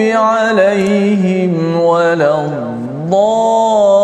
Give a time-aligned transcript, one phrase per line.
[0.00, 3.99] عليهم ولا الضالين.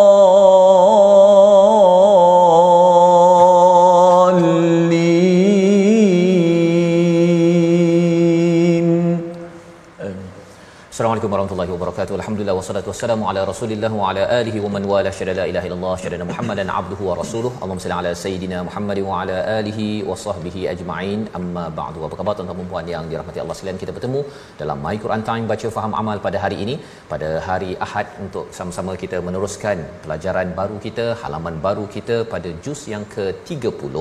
[11.16, 12.14] Assalamualaikum warahmatullahi wabarakatuh.
[12.20, 15.92] Alhamdulillah wassalatu wassalamu ala Rasulillah wa ala alihi wa man wala syada la ilaha illallah
[16.02, 17.52] syada Muhammadan abduhu wa rasuluh.
[17.60, 21.20] Allahumma salli ala sayidina Muhammad wa ala alihi wa sahbihi ajma'in.
[21.38, 22.04] Amma ba'du.
[22.08, 23.80] Apa khabar tuan-tuan dan puan yang dirahmati Allah sekalian?
[23.84, 24.20] Kita bertemu
[24.60, 26.76] dalam My Quran Time baca faham amal pada hari ini,
[27.12, 32.82] pada hari Ahad untuk sama-sama kita meneruskan pelajaran baru kita, halaman baru kita pada juz
[32.94, 33.94] yang ke-30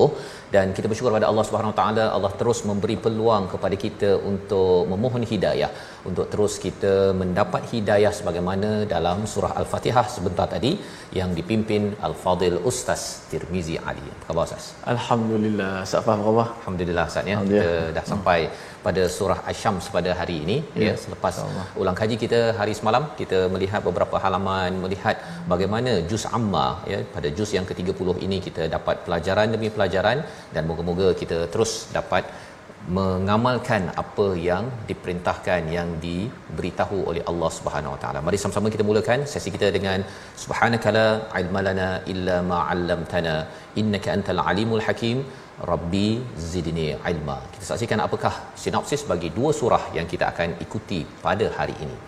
[0.54, 4.80] dan kita bersyukur pada Allah Subhanahu Wa Taala Allah terus memberi peluang kepada kita untuk
[4.94, 5.72] memohon hidayah
[6.10, 10.72] untuk terus kita mendapat hidayah sebagaimana dalam surah Al-Fatihah sebentar tadi
[11.18, 14.06] yang dipimpin Al-Fadil Ustaz Tirmizi Ali.
[14.14, 14.64] Apa khabar Ustaz?
[14.94, 15.72] Alhamdulillah.
[15.86, 16.46] Ustaz faham khabar?
[16.60, 17.36] Alhamdulillah Ustaz ya.
[17.50, 17.68] Kita
[17.98, 18.38] dah sampai
[18.86, 21.66] pada surah Asy-Syams pada hari ini ya, Ya, selepas insyaAllah.
[21.82, 25.16] ulang kaji kita hari semalam kita melihat beberapa halaman melihat
[25.52, 30.20] bagaimana juz amma ya pada juz yang ke-30 ini kita dapat pelajaran demi pelajaran
[30.54, 32.24] dan moga-moga kita terus dapat
[32.94, 38.18] mengamalkan apa yang diperintahkan yang diberitahu oleh Allah Subhanahu Wa Taala.
[38.26, 40.00] Mari sama-sama kita mulakan sesi kita dengan
[40.42, 41.06] subhanakala
[41.40, 43.34] ilmalana illa ma 'allamtana
[43.82, 45.18] innaka antal alimul hakim
[45.70, 46.08] rabbi
[46.50, 47.38] zidni ilma.
[47.54, 51.98] Kita saksikan apakah sinopsis bagi dua surah yang kita akan ikuti pada hari ini.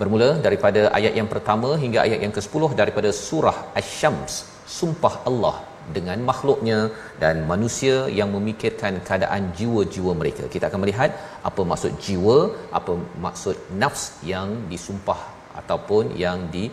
[0.00, 4.34] Bermula daripada ayat yang pertama hingga ayat yang ke-10 daripada surah Asy-Syams,
[4.78, 5.56] sumpah Allah
[5.96, 6.78] dengan makhluknya
[7.22, 10.44] dan manusia yang memikirkan keadaan jiwa-jiwa mereka.
[10.54, 11.10] Kita akan melihat
[11.48, 12.38] apa maksud jiwa,
[12.78, 12.94] apa
[13.26, 15.20] maksud nafs yang disumpah
[15.60, 16.64] ataupun yang di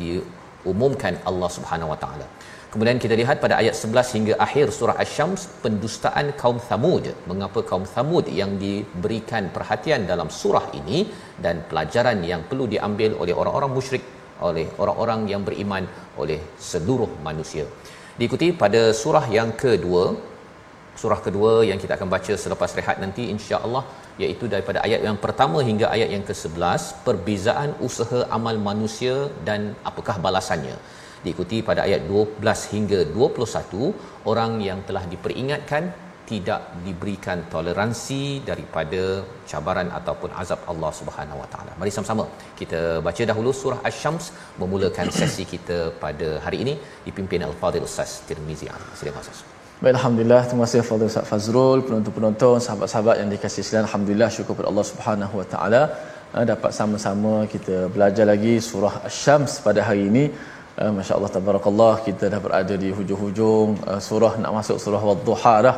[0.00, 2.26] diumumkan Allah Subhanahu Wa Taala.
[2.70, 7.04] Kemudian kita lihat pada ayat 11 hingga akhir surah Asy-Syams pendustaan kaum Thamud.
[7.30, 10.98] Mengapa kaum Thamud yang diberikan perhatian dalam surah ini
[11.44, 14.04] dan pelajaran yang perlu diambil oleh orang-orang musyrik,
[14.48, 15.82] oleh orang-orang yang beriman,
[16.22, 16.38] oleh
[16.70, 17.66] seluruh manusia.
[18.20, 20.02] Diikuti pada surah yang kedua,
[21.02, 23.82] surah kedua yang kita akan baca selepas rehat nanti insya-Allah
[24.22, 29.14] iaitu daripada ayat yang pertama hingga ayat yang ke-11 perbezaan usaha amal manusia
[29.48, 30.76] dan apakah balasannya.
[31.24, 39.02] Diikuti pada ayat 12 hingga 21 orang yang telah diperingatkan tidak diberikan toleransi daripada
[39.50, 41.72] cabaran ataupun azab Allah Subhanahu Wa Taala.
[41.80, 42.26] Mari sama-sama
[42.60, 44.26] kita baca dahulu surah Asy-Syams
[44.62, 46.74] memulakan sesi kita pada hari ini
[47.08, 48.68] dipimpin Al-Fadhil Ustaz Tirmizi.
[49.00, 49.40] Silakan Ustaz.
[49.82, 50.40] Baik, Alhamdulillah.
[50.48, 53.86] Terima kasih Fadil Ustaz Fazrul, penonton-penonton, sahabat-sahabat yang dikasihi sekalian.
[53.88, 55.82] Alhamdulillah, syukur kepada Allah Subhanahu Wa Taala.
[56.34, 60.24] Ah, dapat sama-sama kita belajar lagi surah Asy-Syams pada hari ini.
[60.82, 65.54] Ah, Masya Allah, tabarakallah, kita dah berada di hujung-hujung ah, surah nak masuk surah Wadduha
[65.68, 65.76] dah.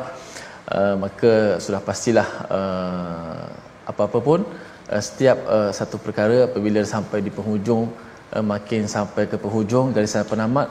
[0.73, 1.31] Ah, maka
[1.63, 2.27] sudah pastilah
[2.57, 3.45] ah,
[3.91, 4.39] apa-apa pun
[4.93, 7.83] ah, setiap ah, satu perkara apabila sampai di penghujung
[8.33, 10.67] ah, makin sampai ke penghujung dari sana penamat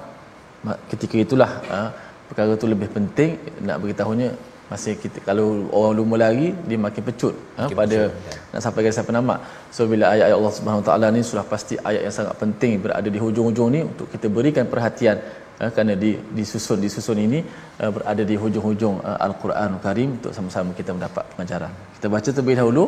[0.67, 1.91] Ma- ketika itulah uh,
[2.31, 3.31] perkara tu lebih penting
[3.67, 4.29] nak beritahunya
[4.73, 5.47] masih kita kalau
[5.79, 8.39] orang lumba lari dia makin pecut ha, Makin pada pecut, ya.
[8.55, 9.39] nak sampai ke sampai penamat
[9.75, 13.19] so bila ayat-ayat Allah Subhanahu Taala ni sudah pasti ayat yang sangat penting berada di
[13.25, 15.19] hujung-hujung ni untuk kita berikan perhatian
[15.62, 17.40] ha, kerana di disusun disusun ini
[17.82, 22.56] uh, berada di hujung-hujung uh, Al-Quranul Karim untuk sama-sama kita mendapat pengajaran kita baca terlebih
[22.62, 22.84] dahulu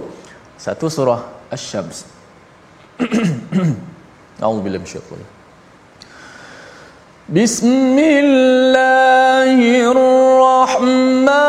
[0.65, 1.21] satu surah
[1.55, 1.99] Asy-Syams
[4.43, 5.39] A'udzubillahi minasyaitanir
[7.29, 9.61] بسم الله
[9.93, 11.42] الرحمن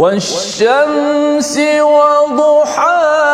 [0.00, 3.29] والشمس وضحاها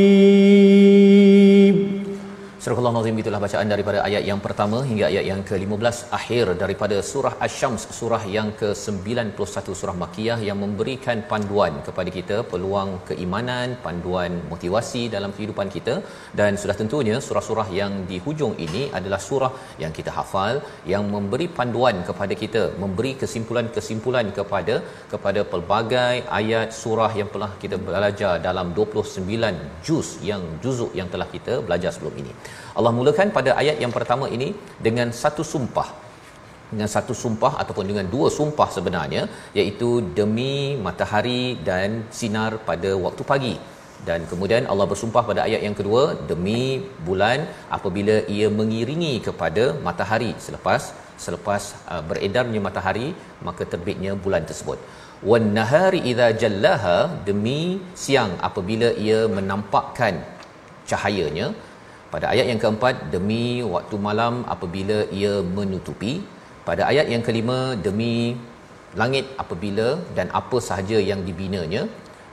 [3.46, 8.48] bacaan daripada ayat yang pertama hingga ayat yang ke-15 akhir daripada surah Asy-Syams surah yang
[8.60, 15.96] ke-91 surah Makkiyah yang memberikan panduan kepada kita peluang keimanan, panduan motivasi dalam kehidupan kita
[16.40, 19.52] dan sudah tentunya surah-surah yang di hujung ini adalah surah
[19.84, 20.56] yang kita hafal
[20.94, 24.78] yang memberi panduan kepada kita, memberi kesimpulan-kesimpulan kepada
[25.14, 31.30] kepada pelbagai ayat surah yang telah kita belajar dalam 29 juz yang juzuk yang telah
[31.38, 32.34] kita belajar sebelum ini.
[32.80, 34.50] Allah mulakan pada ayat yang pertama ini
[34.88, 35.88] dengan satu sumpah.
[36.72, 39.24] Dengan satu sumpah ataupun dengan dua sumpah sebenarnya
[39.60, 39.90] iaitu
[40.20, 40.54] demi
[40.86, 43.56] matahari dan sinar pada waktu pagi.
[44.08, 46.02] Dan kemudian Allah bersumpah pada ayat yang kedua
[46.32, 46.62] demi
[47.08, 47.40] bulan
[47.78, 50.84] apabila ia mengiringi kepada matahari selepas
[51.26, 53.08] selepas uh, beredarnya matahari
[53.48, 54.80] maka terbitnya bulan tersebut.
[55.30, 56.98] Wan nahari idza jallaha
[57.30, 57.60] demi
[58.04, 60.16] siang apabila ia menampakkan
[60.90, 61.48] cahayanya
[62.14, 63.44] pada ayat yang keempat demi
[63.76, 66.14] waktu malam apabila ia menutupi.
[66.68, 68.38] Pada ayat yang kelima demi
[69.02, 71.84] langit apabila dan apa sahaja yang dibinanya.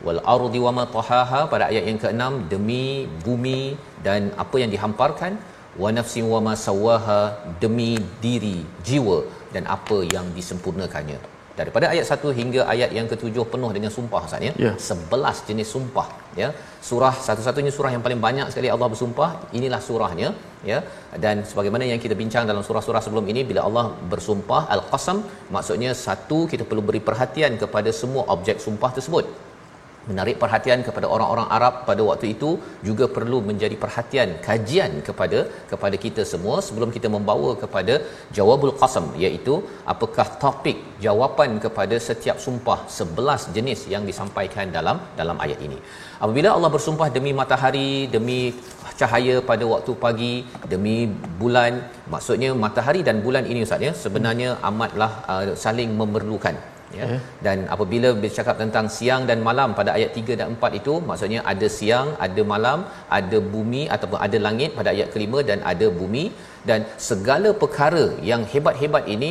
[0.06, 2.84] Wal ardi wama tahaha pada ayat yang keenam demi
[3.26, 3.60] bumi
[4.06, 5.34] dan apa yang dihamparkan.
[5.82, 7.20] Wa nafsin wama sawaha
[7.62, 7.90] demi
[8.24, 9.18] diri jiwa
[9.54, 14.46] dan apa yang disempurnakannya daripada ayat 1 hingga ayat yang ketujuh penuh dengan sumpah Ustaz
[14.48, 14.52] ya.
[14.66, 14.72] Ya.
[14.88, 16.06] 11 jenis sumpah
[16.40, 16.48] ya.
[16.88, 20.28] Surah satu-satunya surah yang paling banyak sekali Allah bersumpah, inilah surahnya
[20.70, 20.78] ya.
[21.24, 25.20] Dan sebagaimana yang kita bincang dalam surah-surah sebelum ini bila Allah bersumpah al-qasam
[25.56, 29.26] maksudnya satu kita perlu beri perhatian kepada semua objek sumpah tersebut
[30.10, 32.50] menarik perhatian kepada orang-orang Arab pada waktu itu
[32.88, 35.40] juga perlu menjadi perhatian kajian kepada
[35.72, 37.94] kepada kita semua sebelum kita membawa kepada
[38.38, 39.54] jawabul qasam iaitu
[39.92, 45.78] apakah topik jawapan kepada setiap sumpah 11 jenis yang disampaikan dalam dalam ayat ini.
[46.24, 48.40] Apabila Allah bersumpah demi matahari demi
[49.00, 50.34] cahaya pada waktu pagi
[50.72, 50.96] demi
[51.40, 51.72] bulan
[52.14, 56.56] maksudnya matahari dan bulan ini ustaz ya sebenarnya amatlah uh, saling memerlukan
[56.98, 57.04] ya.
[57.14, 57.20] Eh.
[57.46, 61.68] dan apabila bercakap tentang siang dan malam pada ayat 3 dan 4 itu maksudnya ada
[61.78, 62.78] siang ada malam
[63.18, 66.24] ada bumi ataupun ada langit pada ayat kelima dan ada bumi.
[66.68, 69.30] Dan segala perkara yang hebat-hebat ini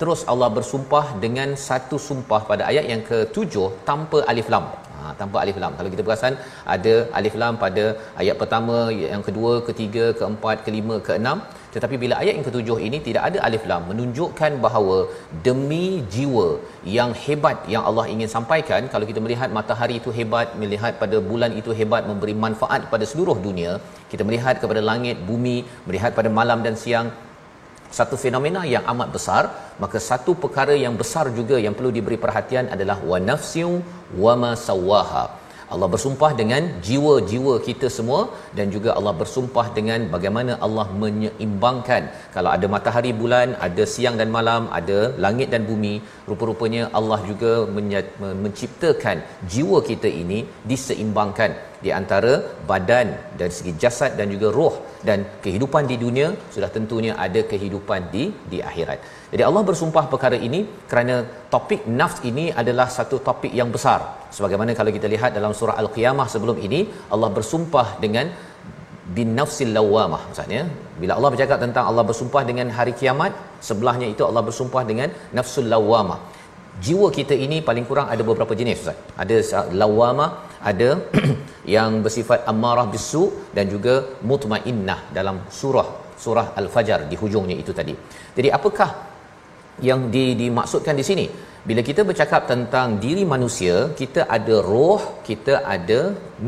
[0.00, 4.64] terus Allah bersumpah dengan satu sumpah pada ayat yang ketujuh tanpa alif lam.
[4.98, 5.72] Ha, tanpa alif lam.
[5.78, 6.34] Kalau kita perasan
[6.74, 7.84] ada alif lam pada
[8.22, 8.76] ayat pertama
[9.12, 11.38] yang kedua ketiga keempat kelima keenam
[11.74, 14.96] tetapi bila ayat yang ketujuh ini tidak ada alif lam menunjukkan bahawa
[15.46, 16.46] demi jiwa
[16.96, 21.52] yang hebat yang Allah ingin sampaikan kalau kita melihat matahari itu hebat melihat pada bulan
[21.60, 23.74] itu hebat memberi manfaat pada seluruh dunia
[24.12, 27.08] kita melihat kepada langit bumi melihat pada malam dan siang
[27.98, 29.42] satu fenomena yang amat besar
[29.82, 33.72] maka satu perkara yang besar juga yang perlu diberi perhatian adalah wa nafsiu
[34.24, 35.24] wa ma sawaha
[35.74, 38.20] Allah bersumpah dengan jiwa-jiwa kita semua
[38.58, 42.02] dan juga Allah bersumpah dengan bagaimana Allah menyeimbangkan.
[42.36, 45.94] Kalau ada matahari bulan ada siang dan malam ada langit dan bumi
[46.30, 47.52] rupa-rupanya Allah juga
[48.44, 49.18] menciptakan
[49.54, 50.40] jiwa kita ini
[50.72, 52.32] diseimbangkan di antara
[52.70, 53.08] badan
[53.40, 54.74] dari segi jasad dan juga roh
[55.08, 58.98] dan kehidupan di dunia sudah tentunya ada kehidupan di di akhirat.
[59.32, 60.60] Jadi Allah bersumpah perkara ini
[60.90, 61.16] kerana
[61.54, 64.00] topik nafs ini adalah satu topik yang besar.
[64.36, 66.80] Sebagaimana kalau kita lihat dalam surah Al-Qiyamah sebelum ini
[67.14, 68.28] Allah bersumpah dengan
[69.16, 70.62] bin nafsil lawamah maksudnya
[71.00, 73.32] bila Allah bercakap tentang Allah bersumpah dengan hari kiamat
[73.68, 75.08] sebelahnya itu Allah bersumpah dengan
[75.38, 76.18] nafsul lawamah
[76.86, 78.98] jiwa kita ini paling kurang ada beberapa jenis ustaz.
[79.22, 79.36] Ada
[79.80, 80.30] lawamah
[80.70, 80.90] ada
[81.76, 83.24] yang bersifat amarah bisu
[83.56, 83.94] dan juga
[84.30, 85.88] mutmainnah dalam surah
[86.24, 87.94] surah al-fajar di hujungnya itu tadi.
[88.36, 88.90] Jadi apakah
[89.88, 91.26] yang di, dimaksudkan di sini?
[91.68, 96.00] Bila kita bercakap tentang diri manusia kita ada roh kita ada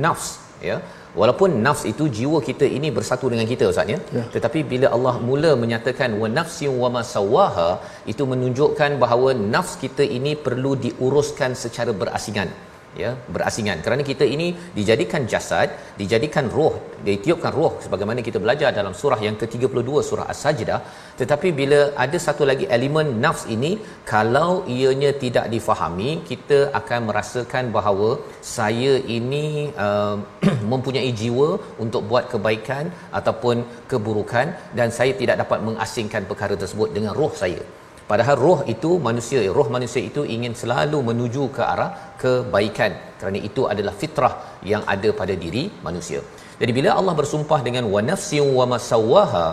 [0.04, 0.28] nafs
[0.68, 0.76] ya
[1.20, 4.24] walaupun nafs itu jiwa kita ini bersatu dengan kita ustaz ya, ya.
[4.34, 7.70] tetapi bila Allah mula menyatakan wa nafsi wa ma sawaha
[8.12, 12.50] itu menunjukkan bahawa nafs kita ini perlu diuruskan secara berasingan
[13.02, 13.78] ya berasingan.
[13.84, 14.48] Kerana kita ini
[14.78, 15.68] dijadikan jasad
[16.00, 16.74] dijadikan roh
[17.06, 20.80] ditiupkan roh sebagaimana kita belajar dalam surah yang ke-32 surah as-sajdah.
[21.20, 23.72] Tetapi bila ada satu lagi elemen nafs ini
[24.12, 28.10] kalau ianya tidak difahami kita akan merasakan bahawa
[28.56, 29.44] saya ini
[29.86, 30.16] uh,
[30.72, 31.48] mempunyai jiwa
[31.84, 32.84] untuk buat kebaikan
[33.20, 33.56] ataupun
[33.92, 34.46] keburukan
[34.78, 37.62] dan saya tidak dapat mengasingkan perkara tersebut dengan roh saya
[38.10, 41.90] Padahal roh itu manusia, roh manusia itu ingin selalu menuju ke arah
[42.22, 44.34] kebaikan kerana itu adalah fitrah
[44.70, 46.20] yang ada pada diri manusia.
[46.60, 49.46] Jadi bila Allah bersumpah dengan wa nafsin wa masawaha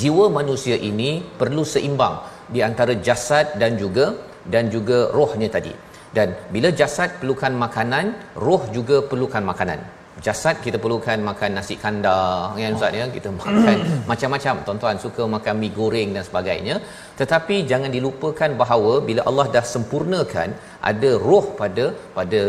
[0.00, 1.10] jiwa manusia ini
[1.40, 2.16] perlu seimbang
[2.54, 4.06] di antara jasad dan juga
[4.44, 5.72] dan juga rohnya tadi.
[6.16, 9.80] Dan bila jasad perlukan makanan, roh juga perlukan makanan
[10.24, 13.06] jasad kita perlukan makan nasi kandar kan ustaz ya.
[13.16, 13.76] Kita makan
[14.10, 14.54] macam-macam.
[14.66, 16.76] Tuan-tuan suka makan mi goreng dan sebagainya.
[17.20, 20.50] Tetapi jangan dilupakan bahawa bila Allah dah sempurnakan
[20.90, 21.86] ada roh pada
[22.18, 22.40] pada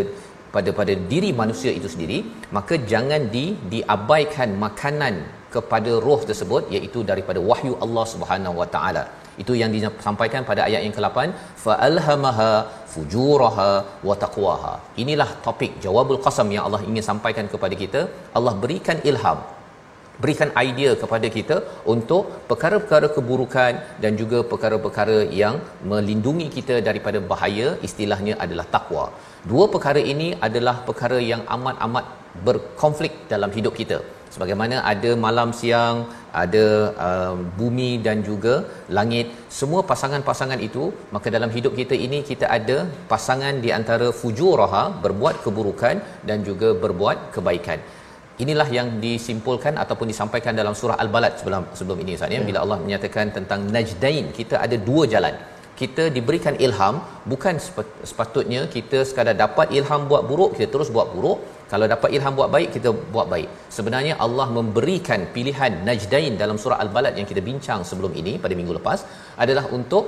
[0.56, 2.18] pada pada diri manusia itu sendiri
[2.58, 5.16] maka jangan di diabaikan makanan
[5.56, 9.04] kepada roh tersebut iaitu daripada wahyu Allah Subhanahu Wa Taala
[9.44, 11.18] itu yang disampaikan pada ayat yang ke-8
[11.66, 12.52] fa alhamaha
[12.94, 13.70] fujuraha
[14.10, 14.74] wa taqwaha.
[15.04, 18.02] Inilah topik jawabul qasam yang Allah ingin sampaikan kepada kita.
[18.40, 19.40] Allah berikan ilham
[20.24, 21.56] berikan idea kepada kita
[21.94, 25.56] untuk perkara-perkara keburukan dan juga perkara-perkara yang
[25.92, 29.06] melindungi kita daripada bahaya istilahnya adalah takwa
[29.52, 32.06] dua perkara ini adalah perkara yang amat-amat
[32.48, 33.98] berkonflik dalam hidup kita.
[34.34, 35.98] Sebagaimana ada malam siang
[36.44, 36.66] ada
[37.08, 38.56] uh, bumi dan juga
[38.98, 39.28] langit.
[39.60, 40.84] Semua pasangan-pasangan itu
[41.16, 42.78] maka dalam hidup kita ini kita ada
[43.12, 45.98] pasangan di antara fujuraha berbuat keburukan
[46.30, 47.80] dan juga berbuat kebaikan.
[48.44, 52.42] Inilah yang disimpulkan ataupun disampaikan dalam surah al-balad sebelum sebelum ini Ustaz ya.
[52.50, 55.36] Bila Allah menyatakan tentang najdain kita ada dua jalan.
[55.82, 56.96] Kita diberikan ilham
[57.32, 57.56] bukan
[58.10, 61.40] sepatutnya kita sekadar dapat ilham buat buruk kita terus buat buruk
[61.72, 63.50] kalau dapat ilham buat baik kita buat baik.
[63.78, 68.76] Sebenarnya Allah memberikan pilihan najdain dalam surah al-balad yang kita bincang sebelum ini pada minggu
[68.80, 69.02] lepas
[69.46, 70.06] adalah untuk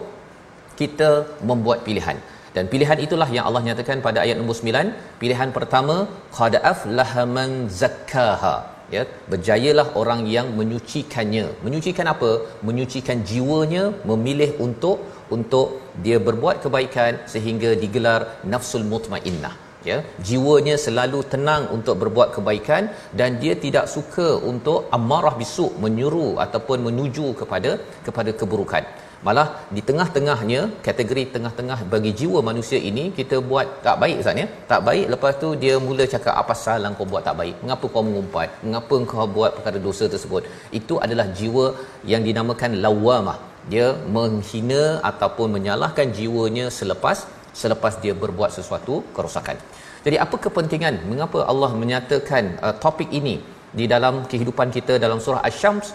[0.82, 1.10] kita
[1.50, 2.18] membuat pilihan.
[2.56, 5.96] Dan pilihan itulah yang Allah nyatakan pada ayat nombor 9 pilihan pertama
[6.40, 7.52] qad aflaha man
[7.82, 8.56] zakkaha.
[8.96, 11.46] Ya berjayalah orang yang menyucikannya.
[11.66, 12.32] Menyucikan apa?
[12.68, 15.00] Menyucikan jiwanya memilih untuk
[15.38, 15.68] untuk
[16.06, 18.22] dia berbuat kebaikan sehingga digelar
[18.54, 22.86] nafsul mutmainnah ya jiwanya selalu tenang untuk berbuat kebaikan
[23.20, 27.72] dan dia tidak suka untuk amarah bisuk menyuruh ataupun menuju kepada
[28.08, 28.86] kepada keburukan.
[29.28, 34.48] Malah di tengah-tengahnya kategori tengah-tengah bagi jiwa manusia ini kita buat tak baik Ustaz ya?
[34.72, 35.06] Tak baik.
[35.14, 37.56] Lepas tu dia mula cakap apa salah kau buat tak baik?
[37.64, 38.50] Mengapa kau mengumpat?
[38.66, 40.48] Mengapa kau buat perkara dosa tersebut?
[40.80, 41.66] Itu adalah jiwa
[42.12, 43.38] yang dinamakan lawamah.
[43.72, 49.58] Dia menghina ataupun menyalahkan jiwanya selepas selepas dia berbuat sesuatu kerosakan.
[50.06, 53.36] Jadi apa kepentingan mengapa Allah menyatakan uh, topik ini
[53.80, 55.88] di dalam kehidupan kita dalam surah Asy-Syams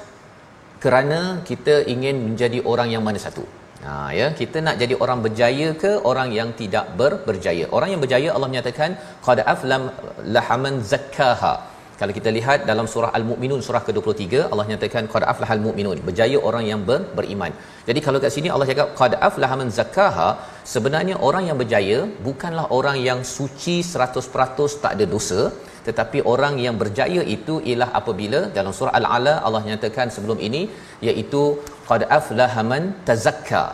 [0.85, 3.45] kerana kita ingin menjadi orang yang mana satu.
[3.85, 7.65] Ha ya, kita nak jadi orang berjaya ke orang yang tidak ber, berjaya.
[7.77, 8.97] Orang yang berjaya Allah menyatakan
[9.27, 9.83] qad aflam
[10.37, 15.99] lahaman zakkaha kalau kita lihat dalam surah Al-Mu'minun surah ke-23 Allah nyatakan qad aflahal mu'minun
[16.09, 17.53] berjaya orang yang ber, beriman.
[17.89, 20.29] Jadi kalau kat sini Allah cakap qad aflaha man zakkaha.
[20.73, 21.99] Sebenarnya orang yang berjaya
[22.29, 25.41] bukanlah orang yang suci 100% tak ada dosa
[25.89, 30.63] tetapi orang yang berjaya itu ialah apabila dalam surah Al-Ala Allah nyatakan sebelum ini
[31.09, 31.43] iaitu
[31.91, 33.65] qad aflaha man tazakka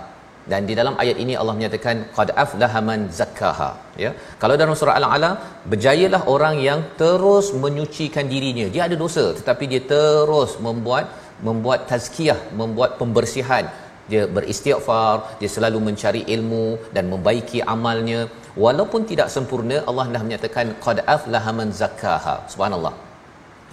[0.50, 3.68] dan di dalam ayat ini Allah menyatakan qad aflaha man zakkaha.
[4.04, 4.10] Ya.
[4.42, 5.30] Kalau dalam surah al-ala
[5.72, 8.66] berjayalah orang yang terus menyucikan dirinya.
[8.74, 11.06] Dia ada dosa tetapi dia terus membuat
[11.48, 13.66] membuat tazkiyah membuat pembersihan.
[14.10, 16.66] Dia beristighfar dia selalu mencari ilmu
[16.96, 18.20] dan membaiki amalnya.
[18.64, 22.36] Walaupun tidak sempurna Allah dah menyatakan qad aflaha man zakkaha.
[22.54, 22.94] Subhanallah.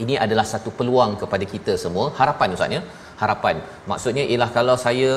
[0.03, 2.07] Ini adalah satu peluang kepada kita semua.
[2.19, 2.81] Harapan ustaz ya
[3.21, 3.55] harapan.
[3.91, 5.13] Maksudnya ialah kalau saya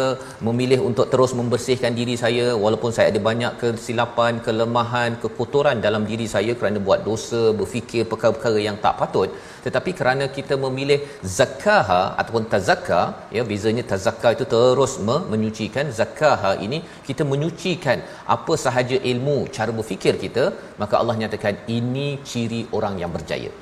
[0.48, 6.26] memilih untuk terus membersihkan diri saya walaupun saya ada banyak kesilapan kelemahan kekotoran dalam diri
[6.34, 9.30] saya kerana buat dosa berfikir perkara-perkara yang tak patut
[9.66, 10.98] tetapi kerana kita memilih
[11.38, 13.00] zakaha ataupun tazakka
[13.36, 14.92] ya bezanya tazakka itu terus
[15.32, 18.00] menyucikan zakaha ini kita menyucikan
[18.36, 20.44] apa sahaja ilmu cara berfikir kita
[20.82, 23.52] maka Allah nyatakan ini ciri orang yang berjaya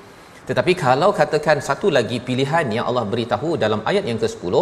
[0.49, 4.55] tetapi kalau katakan satu lagi pilihan yang Allah beritahu dalam ayat yang ke-10,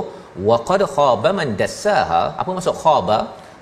[0.49, 2.23] wa qad khaba man dassaha.
[2.41, 3.19] Apa maksud khaba?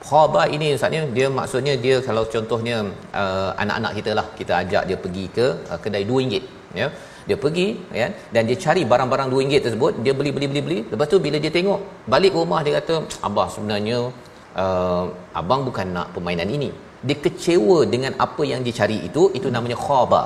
[0.09, 2.77] Khaba ini maksudnya dia maksudnya dia kalau contohnya
[3.23, 6.41] uh, anak-anak kita lah kita ajak dia pergi ke uh, kedai RM2
[6.81, 6.89] ya.
[7.29, 7.67] Dia pergi
[8.01, 10.79] ya dan dia cari barang-barang RM2 tersebut, dia beli beli beli beli.
[10.93, 12.97] Lepas tu bila dia tengok balik rumah dia kata,
[13.29, 13.99] "Abah sebenarnya
[14.63, 15.05] uh,
[15.43, 16.71] abang bukan nak permainan ini."
[17.09, 20.23] Dia kecewa dengan apa yang dia cari itu, itu namanya khaba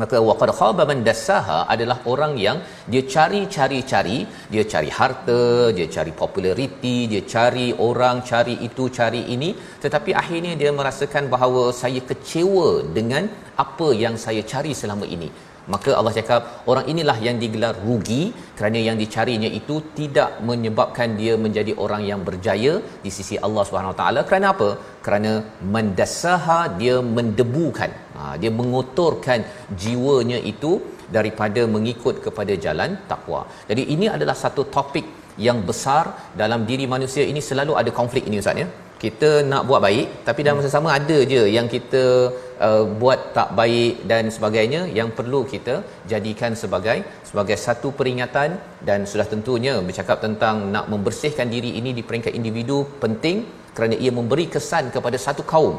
[0.00, 2.58] maka waqad khaba man dassaha adalah orang yang
[2.92, 4.18] dia cari-cari-cari
[4.52, 5.42] dia cari harta
[5.76, 9.50] dia cari populariti dia cari orang cari itu cari ini.
[9.84, 13.26] Tetapi akhirnya dia merasakan bahawa saya kecewa dengan
[13.64, 15.30] apa yang saya cari selama ini.
[15.72, 18.22] Maka Allah cakap orang inilah yang digelar rugi.
[18.56, 22.72] Kerana yang dicarinya itu tidak menyebabkan dia menjadi orang yang berjaya
[23.04, 24.22] di sisi Allah Subhanahu taala.
[24.28, 24.70] Kerana apa?
[25.06, 25.32] Kerana
[25.74, 29.40] mendassaha dia mendebukan ha, dia mengotorkan
[29.82, 30.72] jiwanya itu
[31.16, 33.42] daripada mengikut kepada jalan takwa.
[33.70, 35.06] Jadi ini adalah satu topik
[35.46, 36.04] yang besar
[36.40, 37.24] dalam diri manusia.
[37.32, 38.68] Ini selalu ada konflik ini ustaz ya.
[39.04, 42.02] Kita nak buat baik tapi dalam masa sama ada je yang kita
[42.66, 45.74] uh, buat tak baik dan sebagainya yang perlu kita
[46.12, 46.96] jadikan sebagai
[47.28, 48.56] sebagai satu peringatan
[48.88, 53.38] dan sudah tentunya bercakap tentang nak membersihkan diri ini di peringkat individu penting
[53.76, 55.76] kerana ia memberi kesan kepada satu kaum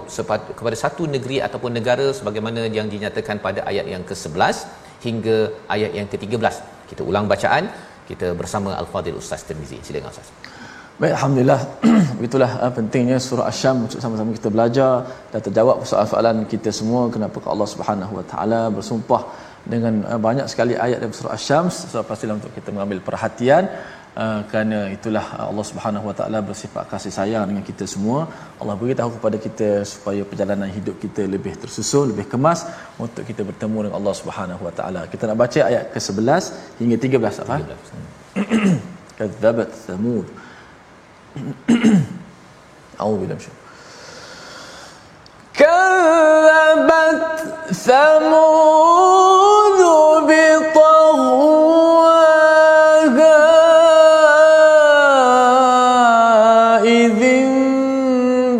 [0.60, 4.58] kepada satu negeri ataupun negara sebagaimana yang dinyatakan pada ayat yang ke-11
[5.06, 5.38] hingga
[5.76, 6.56] ayat yang ke-13
[6.92, 7.66] kita ulang bacaan
[8.10, 9.78] kita bersama al-fadil ustaz Tirmizi.
[9.88, 10.30] Silakan ustaz.
[11.02, 11.62] Baik, Alhamdulillah.
[12.28, 14.92] Itulah uh, pentingnya surah Asyam untuk sama-sama kita belajar
[15.32, 17.02] dan terjawab soalan-soalan kita semua.
[17.16, 19.22] Kenapa Allah Subhanahu Wa Taala bersumpah
[19.74, 21.66] dengan uh, banyak sekali ayat dalam surah Asyam.
[21.68, 23.68] So, pastilah untuk kita mengambil perhatian
[24.23, 28.19] uh, kerana itulah Allah Subhanahu Wa Taala bersifat kasih sayang dengan kita semua.
[28.61, 32.61] Allah beritahu kepada kita supaya perjalanan hidup kita lebih tersusun, lebih kemas
[33.05, 35.03] untuk kita bertemu dengan Allah Subhanahu Wa Taala.
[35.13, 36.45] Kita nak baca ayat ke-11
[36.81, 37.57] hingga 13 apa?
[38.39, 39.19] 13.
[39.21, 40.27] Kadzabat Thamud.
[43.01, 43.41] أعوذ بالله من
[45.55, 47.23] كذبت
[47.73, 49.64] ثمود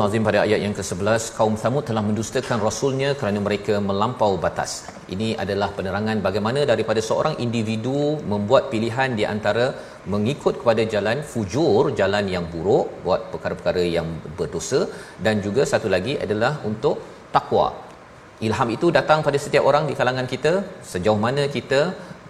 [0.05, 4.73] Nazim pada ayat yang ke-11 kaum Thamud telah mendustakan rasulnya kerana mereka melampau batas.
[5.15, 8.01] Ini adalah penerangan bagaimana daripada seorang individu
[8.33, 9.67] membuat pilihan di antara
[10.15, 14.81] mengikut kepada jalan fujur, jalan yang buruk, buat perkara-perkara yang berdosa
[15.27, 16.99] dan juga satu lagi adalah untuk
[17.37, 17.69] takwa.
[18.47, 20.55] Ilham itu datang pada setiap orang di kalangan kita
[20.93, 21.83] sejauh mana kita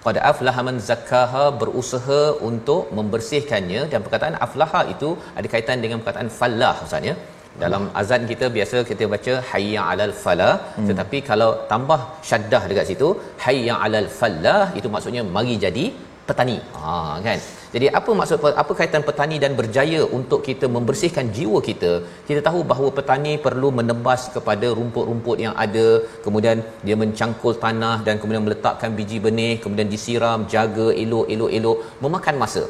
[0.07, 6.31] pada aflaha man zakkaha berusaha untuk membersihkannya dan perkataan aflaha itu ada kaitan dengan perkataan
[6.41, 7.15] falah ustaz ya
[7.63, 10.55] dalam azan kita biasa kita baca hayya alal falah.
[10.77, 10.89] Hmm.
[10.91, 13.11] tetapi kalau tambah syaddah dekat situ
[13.45, 15.87] hayya alal falah itu maksudnya mari jadi
[16.29, 16.57] petani.
[16.79, 16.95] Ha
[17.27, 17.39] kan?
[17.75, 21.93] Jadi apa maksud apa kaitan petani dan berjaya untuk kita membersihkan jiwa kita?
[22.29, 25.87] Kita tahu bahawa petani perlu menebas kepada rumput-rumput yang ada
[26.27, 31.79] kemudian dia mencangkul tanah dan kemudian meletakkan biji benih kemudian disiram jaga elok elok elok
[32.05, 32.65] memakan masa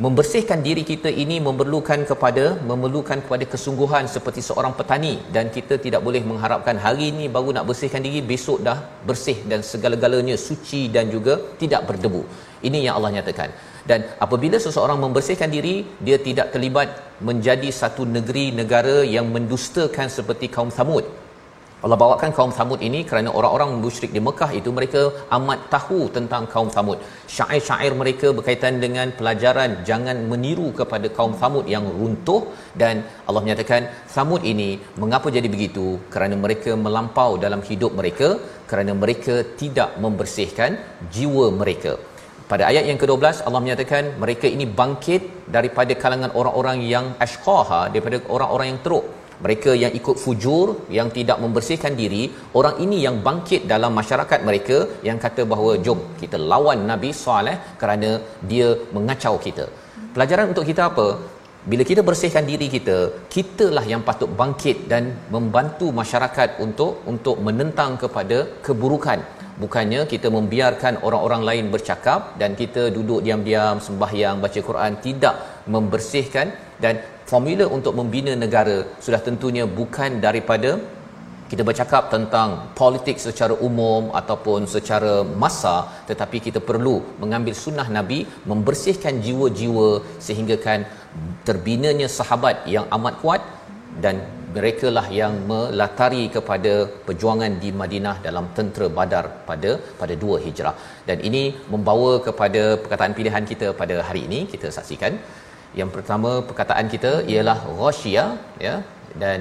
[0.00, 5.20] membersihkan diri kita ini memerlukan kepada memerlukan kepada kesungguhan seperti seorang petani.
[5.34, 8.78] Dan kita tidak boleh mengharapkan hari ini baru nak bersihkan diri besok dah
[9.08, 12.24] bersih dan segala-galanya suci dan juga tidak berdebu.
[12.64, 13.50] Ini yang Allah nyatakan.
[13.90, 16.88] Dan apabila seseorang membersihkan diri dia tidak terlibat
[17.28, 21.21] menjadi satu negeri negara yang mendustakan seperti kaum Thamud
[21.84, 25.00] Allah bawakan kaum Samud ini kerana orang-orang musyrik di Mekah itu mereka
[25.36, 26.98] amat tahu tentang kaum Samud.
[27.36, 32.42] Syair-syair mereka berkaitan dengan pelajaran jangan meniru kepada kaum Samud yang runtuh
[32.82, 34.68] dan Allah menyatakan Samud ini
[35.02, 35.86] mengapa jadi begitu?
[36.14, 38.28] Kerana mereka melampau dalam hidup mereka
[38.70, 40.78] kerana mereka tidak membersihkan
[41.16, 41.94] jiwa mereka.
[42.52, 48.22] Pada ayat yang ke-12 Allah menyatakan mereka ini bangkit daripada kalangan orang-orang yang ashqaha daripada
[48.36, 49.06] orang-orang yang teruk
[49.44, 50.66] mereka yang ikut fujur
[50.98, 52.22] yang tidak membersihkan diri
[52.58, 54.78] orang ini yang bangkit dalam masyarakat mereka
[55.08, 58.10] yang kata bahawa jom kita lawan Nabi Saleh kerana
[58.50, 59.66] dia mengacau kita.
[60.14, 61.06] Pelajaran untuk kita apa?
[61.70, 62.96] Bila kita bersihkan diri kita
[63.34, 69.20] kitalah yang patut bangkit dan membantu masyarakat untuk untuk menentang kepada keburukan.
[69.62, 75.34] Bukannya kita membiarkan orang-orang lain bercakap dan kita duduk diam-diam sembahyang baca Quran tidak
[75.74, 76.46] membersihkan
[76.82, 76.94] dan
[77.32, 80.72] formula untuk membina negara sudah tentunya bukan daripada
[81.52, 85.74] kita bercakap tentang politik secara umum ataupun secara masa
[86.10, 88.18] tetapi kita perlu mengambil sunnah nabi
[88.50, 89.88] membersihkan jiwa-jiwa
[90.26, 90.80] sehingga kan
[91.48, 93.42] terbinanya sahabat yang amat kuat
[94.04, 94.16] dan
[94.56, 96.72] mereka lah yang melatari kepada
[97.06, 100.74] perjuangan di Madinah dalam tentera Badar pada pada 2 Hijrah.
[101.08, 101.42] Dan ini
[101.72, 105.14] membawa kepada perkataan pilihan kita pada hari ini kita saksikan
[105.80, 108.24] yang pertama perkataan kita ialah ghasyia
[108.66, 108.74] ya.
[109.22, 109.40] Dan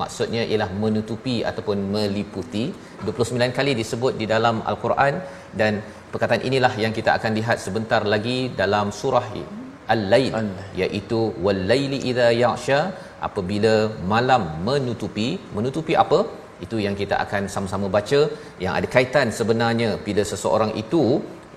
[0.00, 2.64] maksudnya ialah menutupi ataupun meliputi.
[3.08, 5.14] 29 kali disebut di dalam al-Quran
[5.60, 5.72] dan
[6.12, 9.28] perkataan inilah yang kita akan lihat sebentar lagi dalam surah
[9.94, 10.32] al-lail
[10.82, 12.80] iaitu wal laili idza yaghsha
[13.28, 13.74] apabila
[14.12, 16.20] malam menutupi menutupi apa?
[16.64, 18.20] Itu yang kita akan sama-sama baca
[18.64, 21.02] yang ada kaitan sebenarnya bila seseorang itu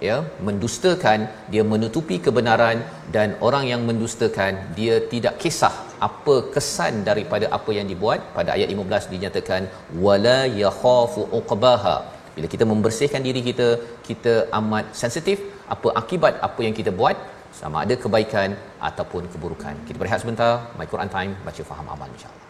[0.08, 1.20] ya mendustakan
[1.54, 2.78] dia menutupi kebenaran
[3.16, 5.74] dan orang yang mendustakan dia tidak kisah
[6.08, 8.20] apa kesan daripada apa yang dibuat.
[8.38, 9.62] Pada ayat 15 dinyatakan
[10.06, 11.98] wala yakhafu uqbaha.
[12.36, 13.70] Bila kita membersihkan diri kita
[14.10, 15.40] kita amat sensitif
[15.76, 17.18] apa akibat apa yang kita buat
[17.60, 18.50] sama ada kebaikan
[18.90, 19.76] ataupun keburukan.
[19.90, 22.49] Kita berehat sebentar my Quran time baca faham amal insyaallah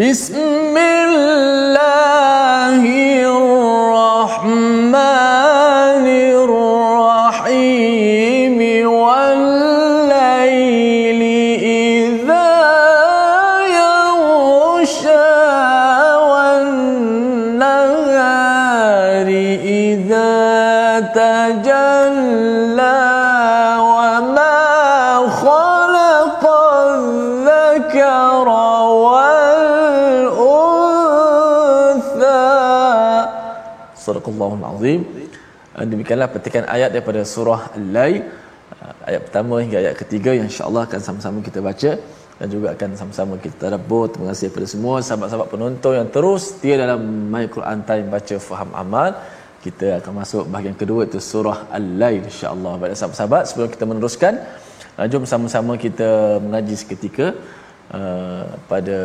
[0.00, 0.34] بسم
[34.81, 35.01] Azim.
[35.77, 38.17] Ah, demikianlah petikan ayat daripada surah Al-Lail
[38.81, 41.91] ah, ayat pertama hingga ayat ketiga yang insya-Allah akan sama-sama kita baca
[42.39, 44.05] dan juga akan sama-sama kita tadabbur.
[44.11, 46.99] Terima kasih kepada semua sahabat-sahabat penonton yang terus setia dalam
[47.33, 49.11] My Quran Time baca faham amal.
[49.65, 52.73] Kita akan masuk bahagian kedua itu surah Al-Lail insya-Allah.
[52.81, 54.33] Baiklah sahabat-sahabat sebelum kita meneruskan
[54.97, 57.27] ah, jom sama-sama kita mengaji seketika
[57.97, 58.97] uh, pada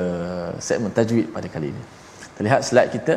[0.66, 1.82] segmen tajwid pada kali ini.
[2.40, 3.14] Terlihat slide kita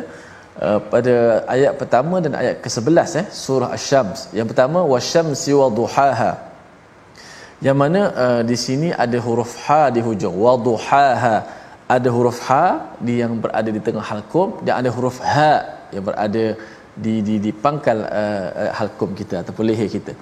[0.60, 1.14] Uh, pada
[1.54, 4.20] ayat pertama dan ayat ke-11 eh surah asy-syams.
[4.38, 6.32] Yang pertama wasyamsi wadhuhaha.
[7.66, 11.36] Yang mana uh, di sini ada huruf ha di hujung wadhuhaha.
[11.96, 12.66] Ada huruf ha
[13.06, 15.54] di yang berada di tengah halqum dan ada huruf ha
[15.96, 16.44] yang berada
[17.04, 20.12] di di di pangkal uh, uh halqum kita ataupun leher kita.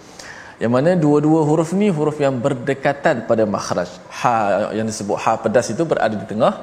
[0.62, 3.90] Yang mana dua-dua huruf ni huruf yang berdekatan pada makhraj.
[4.22, 4.34] Ha
[4.78, 6.54] yang disebut ha pedas itu berada di tengah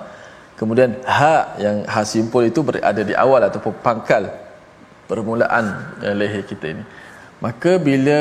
[0.60, 4.32] Kemudian ha yang ha simpul itu berada di awal ataupun pangkal
[5.10, 5.66] permulaan
[6.00, 6.84] uh, leher kita ini.
[7.44, 8.20] Maka bila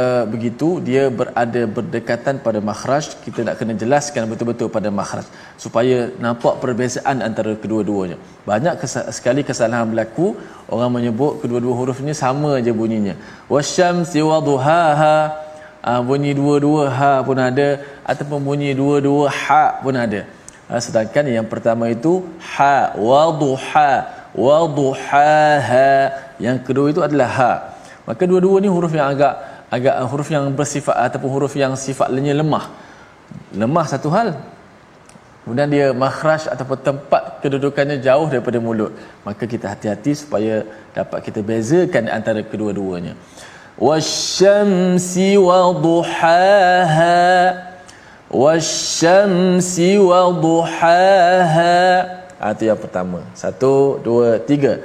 [0.00, 5.26] uh, begitu dia berada berdekatan pada makhraj, kita nak kena jelaskan betul-betul pada makhraj
[5.58, 8.16] supaya nampak perbezaan antara kedua-duanya.
[8.46, 10.38] Banyak kes- sekali kesalahan berlaku,
[10.70, 13.18] orang menyebut kedua-dua huruf ini sama aja bunyinya.
[13.50, 15.16] Wasyamsi wadhuhaha
[15.82, 17.68] uh, bunyi dua-dua ha pun ada
[18.06, 20.22] ataupun bunyi dua-dua ha pun ada
[20.72, 22.24] uh, sedangkan yang pertama itu
[22.56, 25.92] ha waduha waduhaha.
[26.40, 27.52] Yang kedua itu adalah ha.
[28.08, 29.34] Maka dua-dua ni huruf yang agak
[29.68, 32.72] agak uh, huruf yang bersifat ataupun huruf yang sifatnya lemah.
[33.52, 34.36] Lemah satu hal.
[35.42, 38.94] Kemudian dia makhraj ataupun tempat kedudukannya jauh daripada mulut.
[39.26, 40.62] Maka kita hati-hati supaya
[40.94, 43.18] dapat kita bezakan antara kedua-duanya.
[43.74, 47.18] Wasyamsi waduhaha
[50.00, 51.76] waduhaha
[52.40, 53.20] ah, itu yang pertama.
[53.36, 54.80] Satu dua tiga.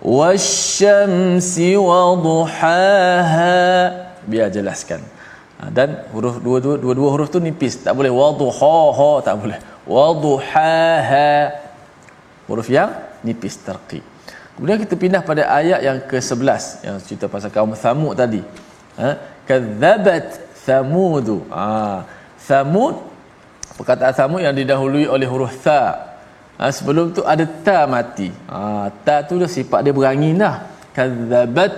[0.00, 3.54] Wasyamsi waduhaha
[4.30, 5.02] biar jelaskan.
[5.58, 7.82] Ah, dan huruf dua dua dua, dua huruf tu nipis.
[7.82, 8.12] Tak boleh.
[8.14, 9.58] Ha tak boleh.
[9.84, 11.30] Waduhaha
[12.46, 12.90] huruf yang
[13.26, 14.00] nipis terqi
[14.56, 18.40] kemudian kita pindah pada ayat yang ke-11 yang cerita pasal kaum Thamud tadi.
[18.96, 19.08] Ha
[19.44, 20.26] kadzabat
[20.64, 22.08] Thamud ah
[22.46, 22.94] Thamud
[23.74, 25.82] perkataan Thamud yang didahului oleh huruf tha.
[26.56, 28.32] Ha, sebelum tu ada ta mati.
[28.48, 30.56] Ha, ta tu dah sifat dia berangin dah.
[30.96, 31.72] Kadzabat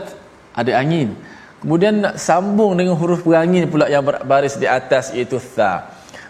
[0.54, 1.16] ada angin.
[1.58, 5.72] Kemudian nak sambung dengan huruf berangin pula yang berbaris di atas iaitu tha.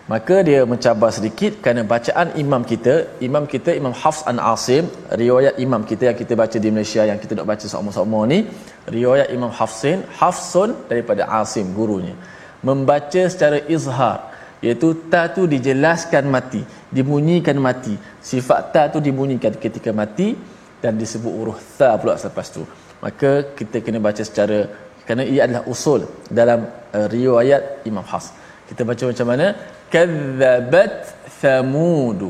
[0.08, 2.94] Maka dia mencabar sedikit kerana bacaan imam kita
[3.26, 4.88] imam kita Imam Hafs an Asim
[5.22, 8.38] riwayat imam kita yang kita baca di Malaysia yang kita nak baca sama-sama ni
[8.88, 12.16] riwayat Imam Hafsin Hafsun daripada Asim gurunya
[12.66, 14.18] membaca secara izhar
[14.58, 17.94] iaitu ta tu dijelaskan mati dibunyikan mati.
[18.18, 20.34] Sifat ta tu dibunyikan ketika mati
[20.82, 22.62] dan disebut huruf tha pula selepas tu.
[23.04, 24.66] Maka kita kena baca secara
[25.06, 28.34] kerana ia adalah usul dalam uh, riwayat Imam Hafs
[28.68, 29.46] kita baca macam mana?
[29.88, 30.92] Kadzabat
[31.40, 32.20] thamud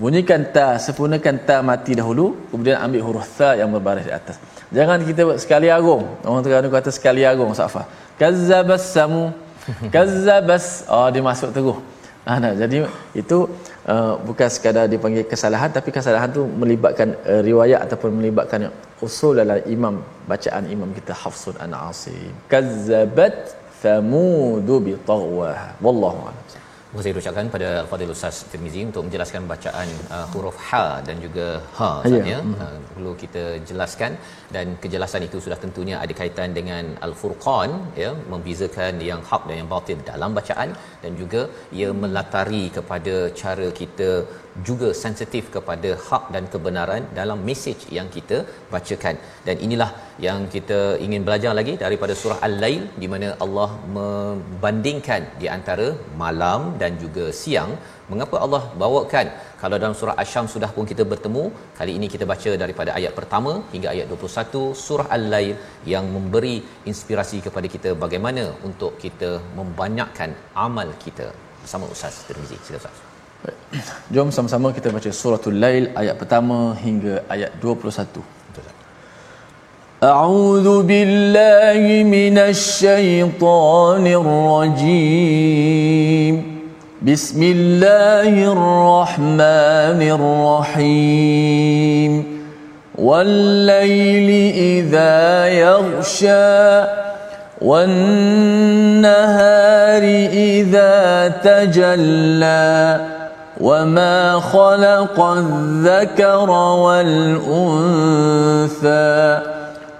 [0.00, 4.40] bunyikan ta sempurnakan ta mati dahulu kemudian ambil huruf ta yang berbaris di atas.
[4.72, 6.04] Jangan kita sekali agung.
[6.24, 7.84] Orang Terengganu kata sekali agung safa
[8.16, 9.32] kazzabas samu
[9.94, 10.66] kazzabas.
[10.90, 11.78] Oh dia masuk terus
[12.26, 12.78] ah nah, jadi
[13.22, 13.38] itu
[13.92, 18.60] uh, bukan sekadar dipanggil kesalahan tapi kesalahan tu melibatkan uh, riwayat ataupun melibatkan
[19.06, 26.45] usul dalam imam bacaan imam kita Hafsun an Asim kazzabat thamud bi taghwaha wallahu a'lam
[27.04, 31.46] saya ucapkan pada Fadil Ustaz Tirmizi untuk menjelaskan bacaan uh, huruf ha dan juga
[31.78, 32.22] ha ya.
[32.32, 32.38] ya.
[32.46, 32.54] Hmm.
[32.64, 34.12] Uh, perlu kita jelaskan
[34.54, 37.70] dan kejelasan itu sudah tentunya ada kaitan dengan al-furqan
[38.02, 40.70] ya membezakan yang hak dan yang batil dalam bacaan
[41.04, 41.42] dan juga
[41.80, 44.10] ia melatari kepada cara kita
[44.68, 48.38] juga sensitif kepada hak dan kebenaran dalam mesej yang kita
[48.72, 49.16] bacakan.
[49.46, 49.90] Dan inilah
[50.26, 55.88] yang kita ingin belajar lagi daripada surah al-lail di mana Allah membandingkan di antara
[56.22, 57.72] malam dan juga siang.
[58.10, 59.28] Mengapa Allah bawakan?
[59.62, 61.44] Kalau dalam surah asy-syams sudah pun kita bertemu
[61.78, 65.56] kali ini kita baca daripada ayat pertama hingga ayat 21 surah al-lail
[65.94, 66.56] yang memberi
[66.92, 70.32] inspirasi kepada kita bagaimana untuk kita membanyakkan
[70.66, 71.28] amal kita.
[71.64, 72.58] Bersama Ustaz Tirmizi.
[72.68, 73.05] Sila Ustaz
[74.13, 78.41] Jom sama-sama kita baca suratul Lail ayat pertama hingga ayat 21.
[80.01, 85.53] أعوذ بالله من الشيطان الرجيم
[87.01, 90.01] بسم الله الرحمن
[90.81, 92.11] الرحيم
[92.97, 96.85] والليل إذا يغشى
[97.61, 99.23] والنهار
[100.33, 100.93] إذا
[101.45, 103.14] تجلى
[103.60, 107.86] وما خلق الذكر والأنثى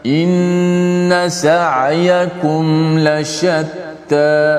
[0.07, 4.59] إن سعيكم لشتى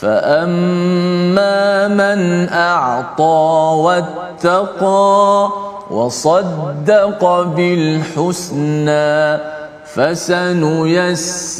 [0.00, 5.48] فأما من أعطى واتقى
[5.90, 9.38] وصدق بالحسنى
[9.94, 11.52] فسنيسره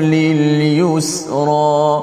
[0.00, 2.02] لليسرى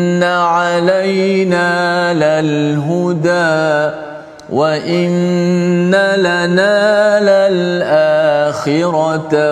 [0.23, 3.91] علينا للهدى
[4.51, 8.75] وإن لنا للآخرة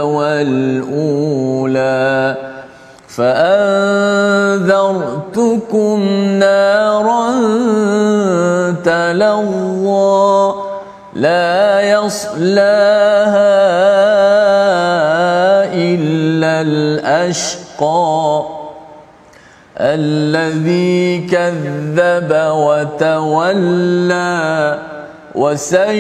[0.04, 1.50] والأولى
[3.08, 4.70] فأنذرتكم
[6.40, 7.30] نارا
[8.84, 10.54] تلظى
[11.14, 13.60] لا يصلاها
[15.74, 18.59] إلا الأشقى
[19.80, 24.40] الذي كذب وتولى
[25.36, 25.94] وسيجنبها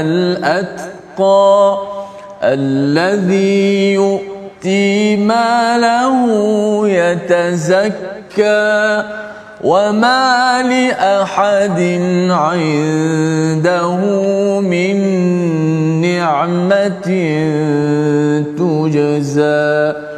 [0.00, 1.78] الأتقى
[2.42, 6.18] الذي يؤتي ماله
[6.88, 9.02] يتزكى
[9.64, 11.80] وما لأحد
[12.30, 13.96] عنده
[14.60, 14.96] من
[16.00, 17.08] نعمة
[18.58, 20.15] تجزى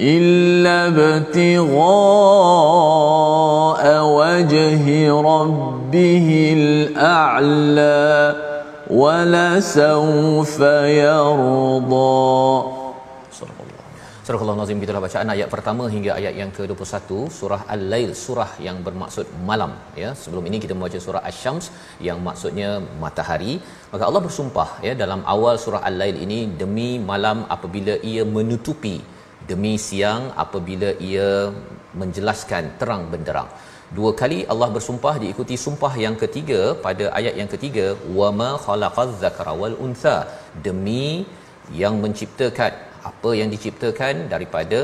[0.00, 1.82] إلا ابتغاء
[4.18, 4.84] وجه
[5.32, 8.10] ربه الأعلى
[8.90, 10.60] ولسوف
[11.04, 12.80] يرضى
[14.30, 18.76] Surah Allah Nazim itulah bacaan ayat pertama hingga ayat yang ke-21 surah Al-Lail surah yang
[18.86, 21.66] bermaksud malam ya sebelum ini kita membaca surah Asy-Syams
[22.08, 22.68] yang maksudnya
[23.02, 23.54] matahari
[23.92, 28.96] maka Allah bersumpah ya dalam awal surah Al-Lail ini demi malam apabila ia menutupi
[29.49, 31.29] demi siang apabila ia
[32.01, 33.49] menjelaskan terang benderang.
[33.97, 37.85] Dua kali Allah bersumpah diikuti sumpah yang ketiga pada ayat yang ketiga
[38.19, 40.17] wama khalaqaz zakara wal untha
[40.67, 41.05] demi
[41.81, 42.73] yang menciptakan
[43.09, 44.79] apa yang diciptakan daripada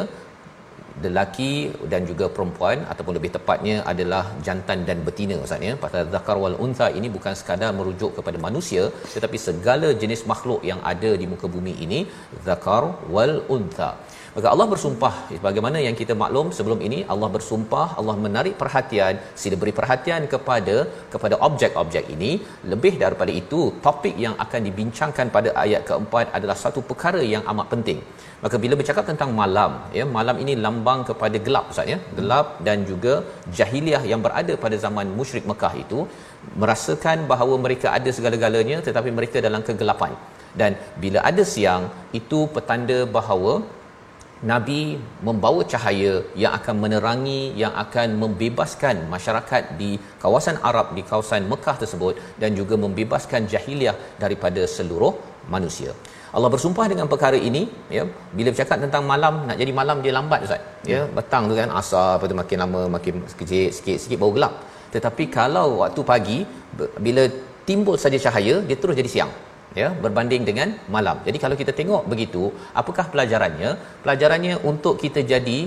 [1.03, 1.51] lelaki
[1.91, 5.73] dan juga perempuan ataupun lebih tepatnya adalah jantan dan betina ustaz ya.
[5.83, 8.83] Pasal zakar wal untha ini bukan sekadar merujuk kepada manusia
[9.15, 12.01] tetapi segala jenis makhluk yang ada di muka bumi ini
[12.47, 12.83] zakar
[13.15, 13.91] wal untha
[14.35, 15.13] maka Allah bersumpah.
[15.45, 16.99] Bagaimana yang kita maklum sebelum ini?
[17.13, 19.15] Allah bersumpah Allah menarik perhatian.
[19.41, 20.75] Sila beri perhatian kepada
[21.13, 22.31] kepada objek-objek ini.
[22.73, 27.67] Lebih daripada itu topik yang akan dibincangkan pada ayat keempat adalah satu perkara yang amat
[27.73, 27.99] penting.
[28.43, 31.97] Maka bila bercakap tentang malam ya malam ini lambang kepada gelap ustaz ya.
[32.19, 33.15] Gelap dan juga
[33.59, 35.99] jahiliah yang berada pada zaman musyrik Mekah itu
[36.61, 40.13] merasakan bahawa mereka ada segala-galanya tetapi mereka dalam kegelapan.
[40.59, 40.71] Dan
[41.03, 41.83] bila ada siang
[42.19, 43.53] itu petanda bahawa
[44.49, 49.89] Nabi membawa cahaya yang akan menerangi yang akan membebaskan masyarakat di
[50.23, 55.13] kawasan Arab di kawasan Mekah tersebut dan juga membebaskan jahiliah daripada seluruh
[55.55, 55.93] manusia.
[56.35, 57.63] Allah bersumpah dengan perkara ini
[57.97, 58.03] ya.
[58.37, 60.61] Bila bercakap tentang malam nak jadi malam dia lambat ustaz.
[60.93, 64.53] Ya petang tu kan asar apa tu makin lama makin sikit sikit sikit baru gelap.
[64.95, 66.37] Tetapi kalau waktu pagi
[67.05, 67.23] bila
[67.69, 69.31] timbul saja cahaya dia terus jadi siang
[69.79, 71.17] ya berbanding dengan malam.
[71.27, 72.43] Jadi kalau kita tengok begitu,
[72.81, 73.71] apakah pelajarannya?
[74.03, 75.59] Pelajarannya untuk kita jadi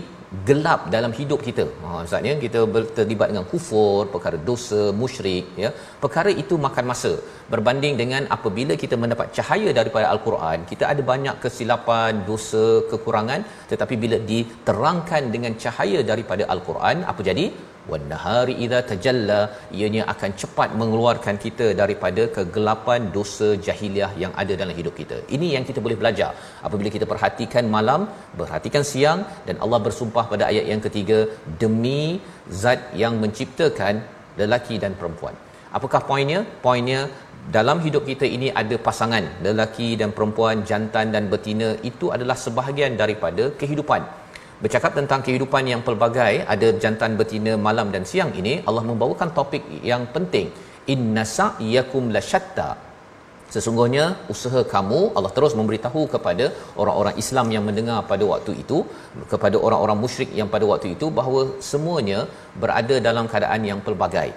[0.49, 1.65] gelap dalam hidup kita.
[1.83, 2.61] Ha maksudnya kita
[2.97, 5.71] terlibat dengan kufur, perkara dosa, musyrik ya.
[6.05, 7.13] Perkara itu makan masa
[7.53, 13.97] berbanding dengan apabila kita mendapat cahaya daripada al-Quran, kita ada banyak kesilapan, dosa, kekurangan tetapi
[14.05, 17.47] bila diterangkan dengan cahaya daripada al-Quran, apa jadi?
[17.91, 19.41] Wan nahari idza tajalla
[19.79, 25.19] ianya akan cepat mengeluarkan kita daripada kegelapan dosa jahiliah yang ada dalam hidup kita.
[25.37, 26.31] Ini yang kita boleh belajar.
[26.67, 28.01] Apabila kita perhatikan malam
[28.41, 31.19] perhatikan siang dan Allah bersumpah pada ayat yang ketiga
[31.63, 32.03] demi
[32.63, 33.95] zat yang menciptakan
[34.41, 35.37] lelaki dan perempuan.
[35.77, 36.41] Apakah poinnya?
[36.65, 37.01] Poinnya
[37.57, 42.93] dalam hidup kita ini ada pasangan lelaki dan perempuan jantan dan betina itu adalah sebahagian
[43.03, 44.03] daripada kehidupan
[44.65, 49.65] bercakap tentang kehidupan yang pelbagai ada jantan betina malam dan siang ini Allah membawakan topik
[49.91, 50.49] yang penting.
[50.95, 52.69] Inna sa'yakum lasyatta
[53.55, 56.47] sesungguhnya usaha kamu Allah terus memberitahu kepada
[56.83, 58.79] orang-orang Islam yang mendengar pada waktu itu
[59.33, 62.21] kepada orang-orang musyrik yang pada waktu itu bahawa semuanya
[62.63, 64.29] berada dalam keadaan yang pelbagai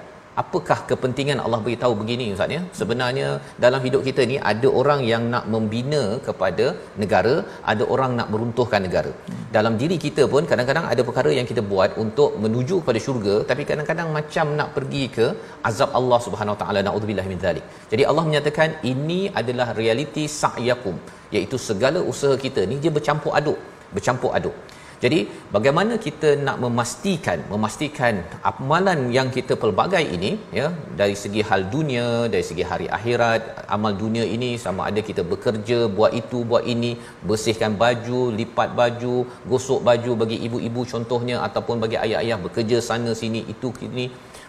[0.42, 2.62] apakah kepentingan Allah beritahu begini ustaz ya?
[2.80, 3.28] Sebenarnya
[3.66, 6.66] dalam hidup kita ni ada orang yang nak membina kepada
[7.04, 7.36] negara
[7.72, 9.14] ada orang nak meruntuhkan negara.
[9.58, 13.66] Dalam diri kita pun kadang-kadang ada perkara yang kita buat untuk menuju kepada syurga tapi
[13.72, 15.28] kadang-kadang macam nak pergi ke
[15.72, 17.66] azab Allah Subhanahu Wa Taala naudzubillah min zalik.
[17.94, 20.98] Jadi Allah menyatakan ini adalah realiti sa'yakum
[21.36, 23.60] iaitu segala usaha kita ni dia bercampur aduk
[23.96, 24.56] bercampur aduk
[25.04, 25.20] jadi
[25.56, 28.16] bagaimana kita nak memastikan memastikan
[28.50, 30.68] amalan yang kita pelbagai ini ya
[31.00, 33.42] dari segi hal dunia dari segi hari akhirat
[33.76, 36.92] amal dunia ini sama ada kita bekerja buat itu buat ini
[37.30, 39.16] bersihkan baju lipat baju
[39.52, 44.08] gosok baju bagi ibu-ibu contohnya ataupun bagi ayah-ayah bekerja sana sini itu kini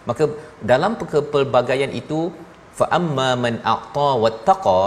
[0.09, 0.25] maka
[0.71, 0.93] dalam
[1.33, 2.21] pelbagaian itu
[2.79, 4.81] fa amma man a'ta wattaqa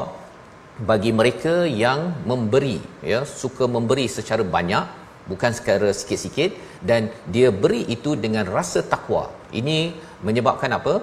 [0.91, 1.55] bagi mereka
[1.85, 2.01] yang
[2.31, 2.77] memberi
[3.13, 6.53] ya suka memberi secara banyak bukan secara sikit-sikit
[6.91, 9.25] dan dia beri itu dengan rasa takwa.
[9.61, 9.79] Ini
[10.27, 10.95] menyebabkan apa?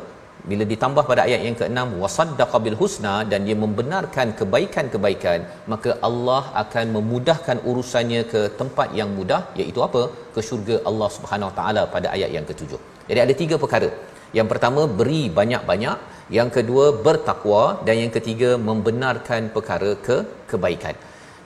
[0.49, 5.39] Bila ditambah pada ayat yang ke-6 wasaddaqa bil husna dan dia membenarkan kebaikan-kebaikan,
[5.71, 10.03] maka Allah akan memudahkan urusannya ke tempat yang mudah iaitu apa?
[10.35, 12.71] Ke syurga Allah Subhanahu taala pada ayat yang ke-7.
[13.09, 13.91] Jadi ada tiga perkara.
[14.37, 15.97] Yang pertama beri banyak-banyak,
[16.37, 20.17] yang kedua bertakwa dan yang ketiga membenarkan perkara ke
[20.51, 20.95] kebaikan.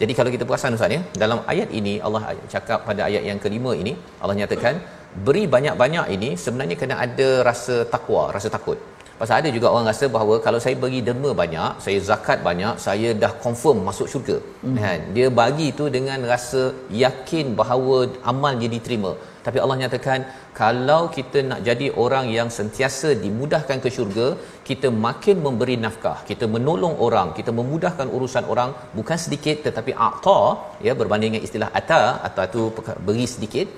[0.04, 2.22] Jadi kalau kita perasan Ustaz ya, dalam ayat ini Allah
[2.54, 4.76] cakap pada ayat yang kelima ini Allah nyatakan
[5.28, 8.80] beri banyak-banyak ini sebenarnya kena ada rasa takwa, rasa takut.
[9.20, 13.10] Pasal ada juga orang rasa bahawa kalau saya bagi derma banyak, saya zakat banyak, saya
[13.24, 14.38] dah confirm masuk syurga.
[14.64, 14.78] Hmm.
[14.84, 15.00] Kan?
[15.16, 16.64] Dia bagi itu dengan rasa
[17.04, 17.98] yakin bahawa
[18.32, 19.14] amal dia diterima.
[19.46, 20.20] Tapi Allah nyatakan
[20.60, 24.28] kalau kita nak jadi orang yang sentiasa dimudahkan ke syurga,
[24.70, 30.40] kita makin memberi nafkah, kita menolong orang, kita memudahkan urusan orang bukan sedikit tetapi aqta
[30.88, 32.62] ya berbanding dengan istilah ata atau tu
[33.08, 33.70] beri sedikit.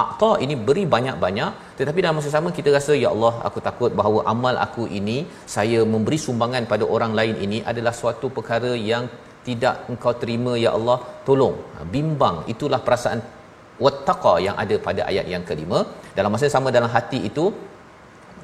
[0.00, 4.20] Akta ini beri banyak-banyak tetapi dalam masa sama kita rasa ya Allah aku takut bahawa
[4.32, 5.18] amal aku ini
[5.54, 9.04] saya memberi sumbangan pada orang lain ini adalah suatu perkara yang
[9.48, 10.98] tidak engkau terima ya Allah
[11.28, 11.56] tolong.
[11.76, 13.20] Ha, bimbang itulah perasaan
[13.84, 15.80] wattaqa yang ada pada ayat yang kelima
[16.18, 17.46] dalam masa sama dalam hati itu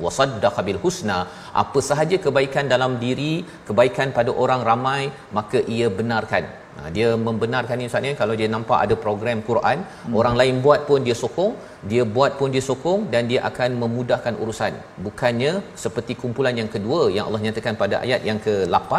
[0.04, 1.18] wasaddaqa bil husna
[1.62, 3.32] apa sahaja kebaikan dalam diri
[3.68, 5.02] kebaikan pada orang ramai
[5.38, 6.46] maka ia benarkan
[6.78, 10.12] Ha, dia membenarkan ni Ustaz ni kalau dia nampak ada program Quran, hmm.
[10.20, 11.52] orang lain buat pun dia sokong,
[11.90, 14.74] dia buat pun dia sokong dan dia akan memudahkan urusan.
[15.06, 15.52] Bukannya
[15.84, 18.92] seperti kumpulan yang kedua yang Allah nyatakan pada ayat yang ke-8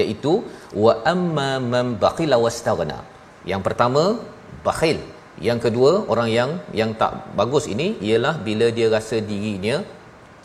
[0.00, 0.34] iaitu
[0.84, 2.98] wa amma man baqila wastaghna.
[3.52, 4.04] Yang pertama
[4.68, 5.00] bakhil.
[5.46, 9.76] Yang kedua orang yang yang tak bagus ini ialah bila dia rasa dirinya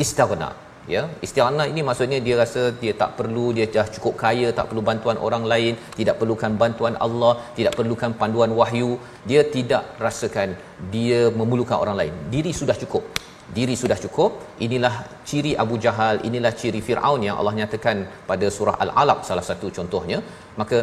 [0.04, 0.50] istaghna
[0.94, 1.02] ya.
[1.26, 5.18] Istighanah ini maksudnya dia rasa dia tak perlu dia dah cukup kaya tak perlu bantuan
[5.28, 8.92] orang lain tidak perlukan bantuan Allah tidak perlukan panduan wahyu.
[9.30, 10.50] Dia tidak rasakan
[10.96, 12.16] dia memerlukan orang lain.
[12.36, 13.06] Diri sudah cukup.
[13.58, 14.32] Diri sudah cukup.
[14.66, 14.94] Inilah
[15.30, 17.98] ciri Abu Jahal inilah ciri Firaun yang Allah nyatakan
[18.30, 20.20] pada surah Al-Alaq salah satu contohnya.
[20.62, 20.78] Maka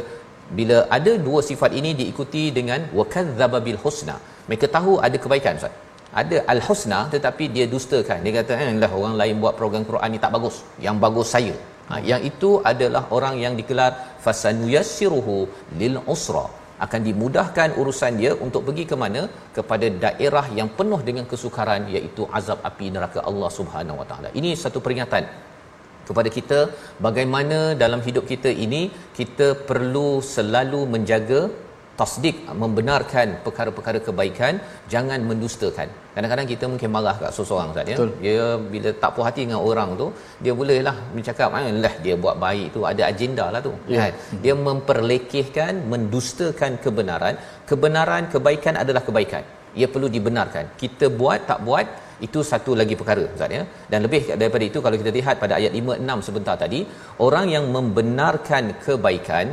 [0.59, 4.17] bila ada dua sifat ini diikuti dengan wakadzdzaba bil husna
[4.51, 5.75] mereka tahu ada kebaikan ustaz.
[6.21, 8.19] Ada al-husna tetapi dia dustakan.
[8.25, 10.57] Dia kata eh lah orang lain buat program Quran ni tak bagus.
[10.87, 11.55] Yang bagus saya.
[11.91, 13.93] Ha, yang itu adalah orang yang dikelar
[14.25, 15.37] fasanuyassiruhu
[15.81, 16.47] lil usra
[16.85, 19.23] akan dimudahkan urusan dia untuk pergi ke mana?
[19.57, 24.29] Kepada daerah yang penuh dengan kesukaran iaitu azab api neraka Allah Subhanahu Wa Taala.
[24.41, 25.25] Ini satu peringatan
[26.11, 26.59] kepada kita
[27.07, 28.83] bagaimana dalam hidup kita ini
[29.19, 31.43] kita perlu selalu menjaga
[32.01, 34.55] tasdik membenarkan perkara-perkara kebaikan
[34.93, 35.89] jangan mendustakan.
[36.15, 37.97] Kadang-kadang kita mungkin marah kat seseorang Ustaz ya.
[38.25, 38.45] Dia
[38.75, 40.07] bila tak puas hati dengan orang tu
[40.45, 43.73] dia bolehlah bercakap ah lah dia buat baik tu ada agenda lah tu.
[43.95, 43.99] Ya.
[44.01, 44.13] kan?
[44.45, 47.37] Dia memperlekehkan mendustakan kebenaran.
[47.71, 49.45] Kebenaran kebaikan adalah kebaikan.
[49.81, 50.65] Ia perlu dibenarkan.
[50.83, 51.87] Kita buat tak buat
[52.27, 53.63] itu satu lagi perkara Ustaz ya.
[53.93, 56.81] Dan lebih daripada itu kalau kita lihat pada ayat 5 6 sebentar tadi
[57.27, 59.47] orang yang membenarkan kebaikan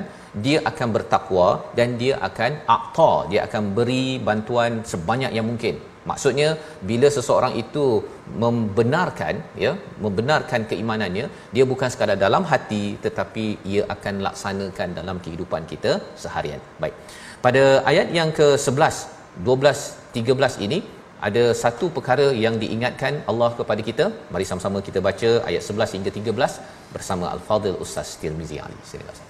[0.45, 1.47] dia akan bertakwa
[1.77, 5.77] dan dia akan aqta dia akan beri bantuan sebanyak yang mungkin.
[6.09, 6.49] Maksudnya
[6.89, 7.85] bila seseorang itu
[8.43, 9.71] membenarkan ya
[10.05, 15.93] membenarkan keimanannya dia bukan sekadar dalam hati tetapi ia akan laksanakan dalam kehidupan kita
[16.23, 16.61] seharian.
[16.83, 16.95] Baik.
[17.45, 18.95] Pada ayat yang ke-11
[19.49, 19.83] 12
[20.17, 20.79] 13 ini
[21.27, 26.11] ada satu perkara yang diingatkan Allah kepada kita mari sama-sama kita baca ayat 11 hingga
[26.17, 29.27] 13 bersama al-fadil ustaz Tirmizi Ali silakan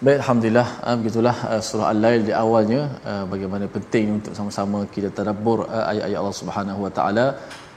[0.00, 5.08] Baik, Alhamdulillah, uh, begitulah uh, surah Al-Lail di awalnya uh, bagaimana penting untuk sama-sama kita
[5.18, 7.26] tadabbur uh, ayat-ayat Allah Subhanahu Wa Taala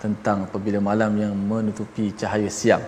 [0.03, 2.85] tentang apabila malam yang menutupi cahaya siang.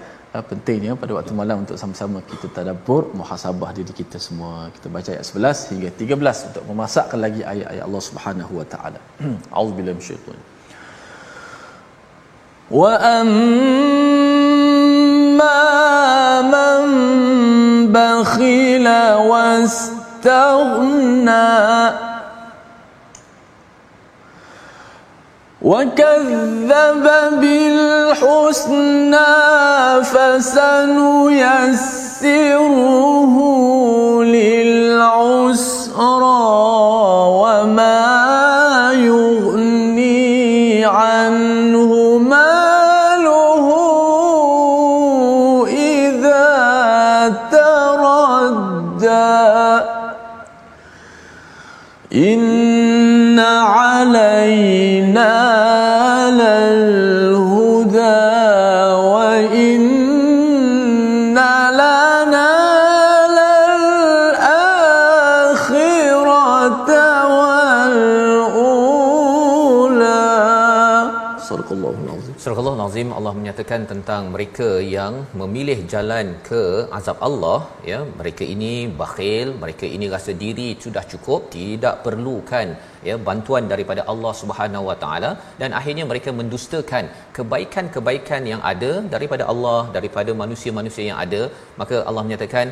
[0.51, 4.71] Pentingnya pada waktu malam untuk sama-sama kita tadabbur muhasabah diri kita semua.
[4.75, 8.99] Kita baca ayat 11 hingga 13 untuk memasakkan lagi ayat-ayat Allah Subhanahu Wa Taala.
[9.59, 10.54] Auzubillahi minasyaitanir
[12.71, 13.21] Amma
[16.49, 16.85] man
[17.95, 18.87] بخل
[19.29, 20.65] واستغنى
[25.61, 27.05] وكذب
[27.41, 29.33] بالحسنى
[30.03, 30.95] فسنيسره
[34.23, 35.95] للعسرى
[37.41, 38.04] وما
[54.04, 54.83] علينا
[72.95, 76.61] Nazim Allah menyatakan tentang mereka yang memilih jalan ke
[76.97, 77.57] azab Allah
[77.89, 77.97] ya.
[78.19, 78.69] Mereka ini
[79.01, 82.69] bakhil mereka ini rasa diri sudah cukup tidak perlukan
[83.09, 85.31] ya bantuan daripada Allah Subhanahu Wa Taala.
[85.61, 91.43] Dan akhirnya mereka mendustakan kebaikan-kebaikan yang ada daripada Allah daripada manusia-manusia yang ada.
[91.83, 92.67] Maka Allah menyatakan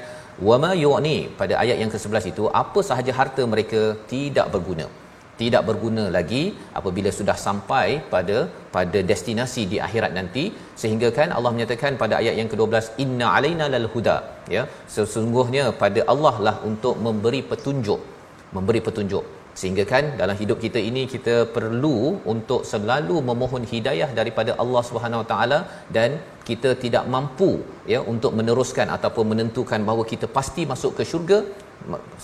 [0.50, 3.84] wama yu'ni pada ayat yang ke-11 itu apa sahaja harta mereka
[4.16, 4.88] tidak berguna
[5.44, 6.44] tidak berguna lagi
[6.80, 8.38] apabila sudah sampai pada
[8.76, 10.46] pada destinasi di akhirat nanti.
[10.82, 14.18] Sehingga kan Allah menyatakan pada ayat yang ke-12 inna alaina lal huda.
[14.56, 14.66] Ya
[14.96, 18.02] sesungguhnya pada Allah lah untuk memberi petunjuk
[18.58, 19.26] memberi petunjuk.
[19.60, 21.98] Sehingga kan dalam hidup kita ini kita perlu
[22.34, 25.60] untuk selalu memohon hidayah daripada Allah Subhanahu Wa Taala
[25.98, 26.18] dan
[26.48, 27.52] kita tidak mampu
[27.92, 31.40] ya untuk meneruskan ataupun menentukan bahawa kita pasti masuk ke syurga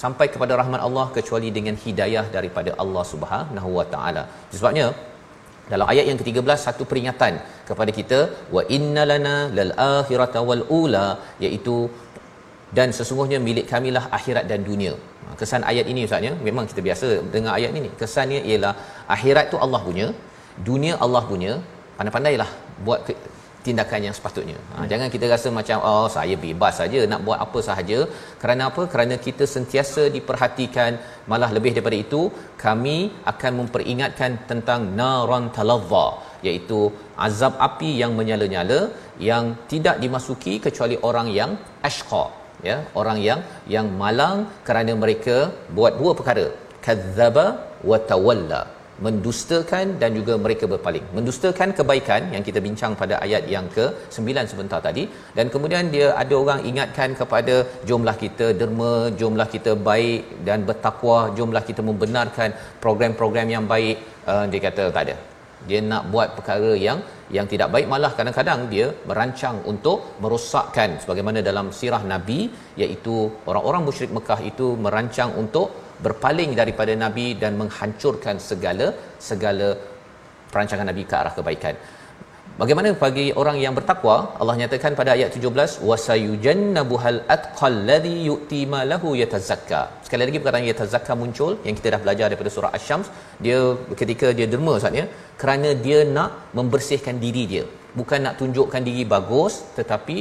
[0.01, 4.23] sampai kepada rahmat Allah kecuali dengan hidayah daripada Allah Subhanahu Wa Taala.
[4.59, 4.87] Sebabnya
[5.71, 7.33] dalam ayat yang ke-13 satu peringatan
[7.69, 8.19] kepada kita
[8.55, 11.07] wa innalana lal akhirata wal ula
[11.45, 11.77] iaitu
[12.77, 14.93] dan sesungguhnya milik kamilah akhirat dan dunia.
[15.25, 17.89] Ha, kesan ayat ini ustaz ya, memang kita biasa dengar ayat ini.
[18.01, 18.73] Kesannya ialah
[19.15, 20.07] akhirat tu Allah punya,
[20.69, 21.53] dunia Allah punya.
[21.97, 22.49] Pandai-pandailah
[22.85, 22.99] buat
[23.65, 24.57] tindakan yang sepatutnya.
[24.59, 24.87] Ha, hmm.
[24.91, 27.99] jangan kita rasa macam oh saya bebas saja nak buat apa sahaja.
[28.41, 28.83] Kerana apa?
[28.93, 30.91] Kerana kita sentiasa diperhatikan,
[31.31, 32.21] malah lebih daripada itu,
[32.65, 32.97] kami
[33.31, 36.07] akan memperingatkan tentang naran talazza,
[36.47, 36.79] iaitu
[37.27, 38.81] azab api yang menyala-nyala
[39.29, 41.53] yang tidak dimasuki kecuali orang yang
[41.89, 42.25] ashqa
[42.67, 43.39] ya orang yang
[43.75, 44.37] yang malang
[44.67, 45.37] kerana mereka
[45.77, 46.45] buat dua perkara
[46.85, 47.45] kadzdzaba
[47.89, 48.61] wa tawalla
[49.05, 51.05] mendustakan dan juga mereka berpaling.
[51.17, 55.03] Mendustakan kebaikan yang kita bincang pada ayat yang ke-9 sebentar tadi.
[55.37, 57.55] Dan kemudian dia ada orang ingatkan kepada
[57.89, 62.51] jumlah kita derma jumlah kita baik dan bertakwa jumlah kita membenarkan
[62.85, 63.97] program-program yang baik.
[64.31, 65.17] Uh, dia kata tak ada.
[65.69, 66.99] Dia nak buat perkara yang
[67.37, 67.87] yang tidak baik.
[67.93, 72.39] Malah kadang-kadang dia merancang untuk merosakkan sebagaimana dalam sirah nabi
[72.83, 73.15] iaitu
[73.49, 75.67] orang-orang musyrik Mekah itu merancang untuk
[76.05, 78.87] berpaling daripada nabi dan menghancurkan segala
[79.29, 79.69] segala
[80.51, 81.75] perancangan nabi ke arah kebaikan
[82.61, 84.15] Bagaimana bagi orang yang bertakwa?
[84.39, 90.67] Allah nyatakan pada ayat 17, "Wasayujannabuhal atqal ladzi yu'ti ma lahu yatazakka." Sekali lagi perkataan
[90.71, 93.07] yatazakka muncul yang kita dah belajar daripada surah Asy-Syams.
[93.45, 93.59] Dia
[94.01, 95.05] ketika dia derma saatnya
[95.41, 97.63] kerana dia nak membersihkan diri dia.
[97.99, 100.17] Bukan nak tunjukkan diri bagus tetapi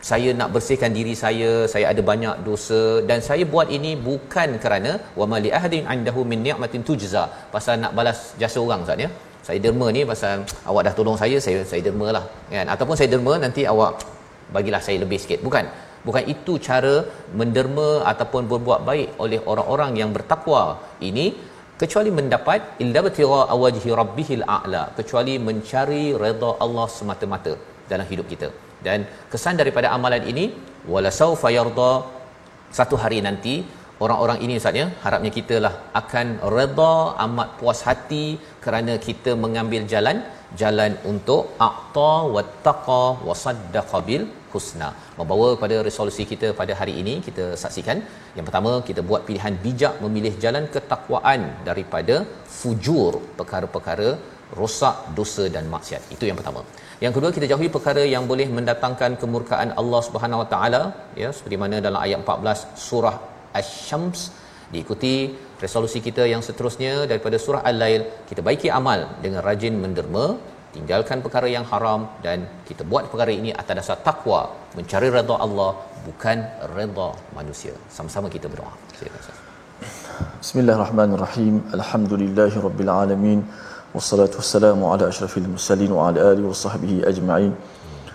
[0.00, 4.92] saya nak bersihkan diri saya, saya ada banyak dosa dan saya buat ini bukan kerana
[5.20, 7.24] wa mali ahadin indahu min ni'matin tujza.
[7.54, 9.08] Pasal nak balas jasa orang saatnya
[9.48, 12.24] saya derma ni pasal awak dah tolong saya saya saya derma lah
[12.54, 12.66] kan.
[12.74, 13.92] Ataupun saya derma nanti awak
[14.56, 15.42] bagilah saya lebih sikit.
[15.48, 15.66] Bukan.
[16.06, 16.94] Bukan itu cara
[17.38, 20.62] menderma ataupun berbuat baik oleh orang-orang yang bertakwa
[21.08, 21.26] ini
[21.80, 27.52] kecuali mendapat illa batira awajhi rabbihil a'la kecuali mencari redha Allah semata-mata
[27.90, 28.48] dalam hidup kita
[28.86, 30.44] dan kesan daripada amalan ini
[30.92, 31.92] wala saufa yarda
[32.78, 33.54] satu hari nanti
[34.04, 36.26] orang-orang ini Ustaz ya harapnya kita lah akan
[36.56, 36.94] redha
[37.26, 38.26] amat puas hati
[38.64, 40.18] kerana kita mengambil jalan
[40.62, 44.88] jalan untuk aqta wattaqa wasaddaqa bil husna.
[45.18, 47.98] Membawa pada resolusi kita pada hari ini kita saksikan.
[48.36, 52.16] Yang pertama kita buat pilihan bijak memilih jalan ketakwaan daripada
[52.58, 54.10] fujur perkara-perkara
[54.58, 56.02] rosak dosa dan maksiat.
[56.14, 56.62] Itu yang pertama.
[57.04, 60.82] Yang kedua kita jauhi perkara yang boleh mendatangkan kemurkaan Allah Subhanahu Wa Taala
[61.22, 63.16] ya seperti mana dalam ayat 14 surah
[63.58, 64.20] Asy-Syams
[64.74, 65.14] diikuti
[65.62, 70.26] resolusi kita yang seterusnya daripada surah Al-Lail kita baiki amal dengan rajin menderma
[70.74, 74.40] tinggalkan perkara yang haram dan kita buat perkara ini atas dasar takwa
[74.78, 75.70] mencari redha Allah
[76.06, 76.38] bukan
[76.76, 77.74] redha manusia.
[77.96, 78.74] Sama-sama kita berdoa.
[78.98, 79.36] Silakan
[80.42, 81.54] Bismillahirrahmanirrahim.
[81.78, 83.40] Alhamdulillahirabbil alamin
[83.93, 87.53] wassalatu wassalamu ala asyrafil mursalin wa ala alihi washabbihi ajma'in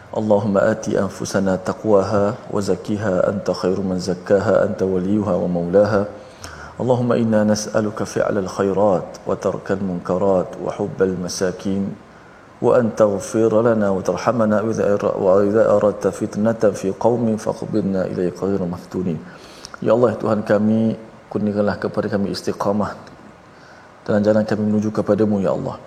[0.09, 6.03] اللهم آت أنفسنا تقواها وزكها أنت خير من زكاها أنت وليها ومولاها
[6.81, 11.83] اللهم إنا نسألك فعل الخيرات وترك المنكرات وحب المساكين
[12.63, 14.57] وأن تغفر لنا وترحمنا
[15.21, 19.19] وإذا أردت فتنة في قوم فاقبضنا إليك غير مفتونين
[19.79, 20.99] Ya Allah Tuhan kami
[21.31, 22.99] kurniakanlah kepada kami istiqamah
[24.04, 25.80] dalam jalan kami menuju kepadamu Ya Allah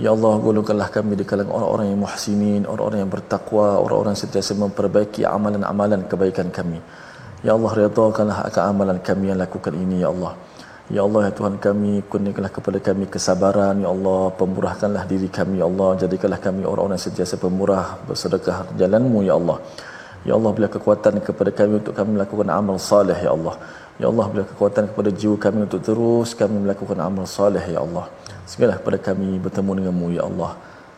[0.00, 4.56] Ya Allah, golongkanlah kami di kalangan orang-orang yang muhsinin, orang-orang yang bertakwa, orang-orang yang sentiasa
[4.56, 6.80] memperbaiki amalan-amalan kebaikan kami.
[7.44, 10.32] Ya Allah, redakanlah akan amalan kami yang lakukan ini, Ya Allah.
[10.88, 14.32] Ya Allah, ya Tuhan kami, kurniakanlah kepada kami kesabaran, Ya Allah.
[14.40, 15.90] Pemurahkanlah diri kami, Ya Allah.
[16.00, 19.60] Jadikanlah kami orang-orang yang sentiasa pemurah, bersedekah jalanmu, Ya Allah.
[20.28, 23.56] Ya Allah, berilah kekuatan kepada kami untuk kami melakukan amal salih, Ya Allah.
[24.00, 28.04] Ya Allah, berilah kekuatan kepada jiwa kami untuk terus kami melakukan amal salih, Ya Allah.
[28.44, 30.52] Segala kepada kami bertemu denganmu ya Allah.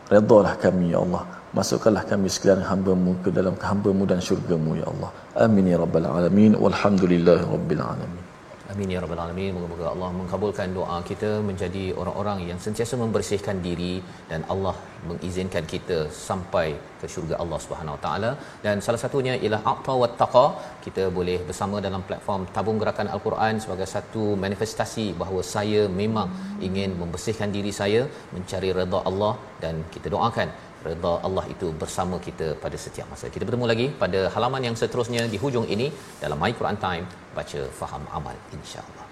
[0.09, 1.23] Redalah kami ya Allah.
[1.53, 5.09] Masukkanlah kami sekalian hamba-Mu ke dalam hamba-Mu dan syurga-Mu ya Allah.
[5.45, 6.57] Amin ya rabbal alamin.
[6.57, 8.32] Walhamdulillah rabbil alamin.
[8.73, 9.49] Amin ya rabbal alamin.
[9.55, 13.93] Moga-moga Allah mengabulkan doa kita menjadi orang-orang yang sentiasa membersihkan diri
[14.31, 14.73] dan Allah
[15.09, 15.97] mengizinkan kita
[16.27, 16.65] sampai
[17.01, 18.31] ke syurga Allah Subhanahu Wa taala
[18.65, 20.45] dan salah satunya ialah aqta wa taqa.
[20.85, 26.31] Kita boleh bersama dalam platform tabung gerakan al-Quran sebagai satu manifestasi bahawa saya memang
[26.69, 28.03] ingin membersihkan diri saya
[28.35, 29.33] mencari redha Allah
[29.65, 30.49] dan kita doakan
[30.89, 33.31] redha Allah itu bersama kita pada setiap masa.
[33.35, 35.87] Kita bertemu lagi pada halaman yang seterusnya di hujung ini
[36.23, 37.07] dalam My Quran Time
[37.37, 39.02] baca faham amal insya-Allah.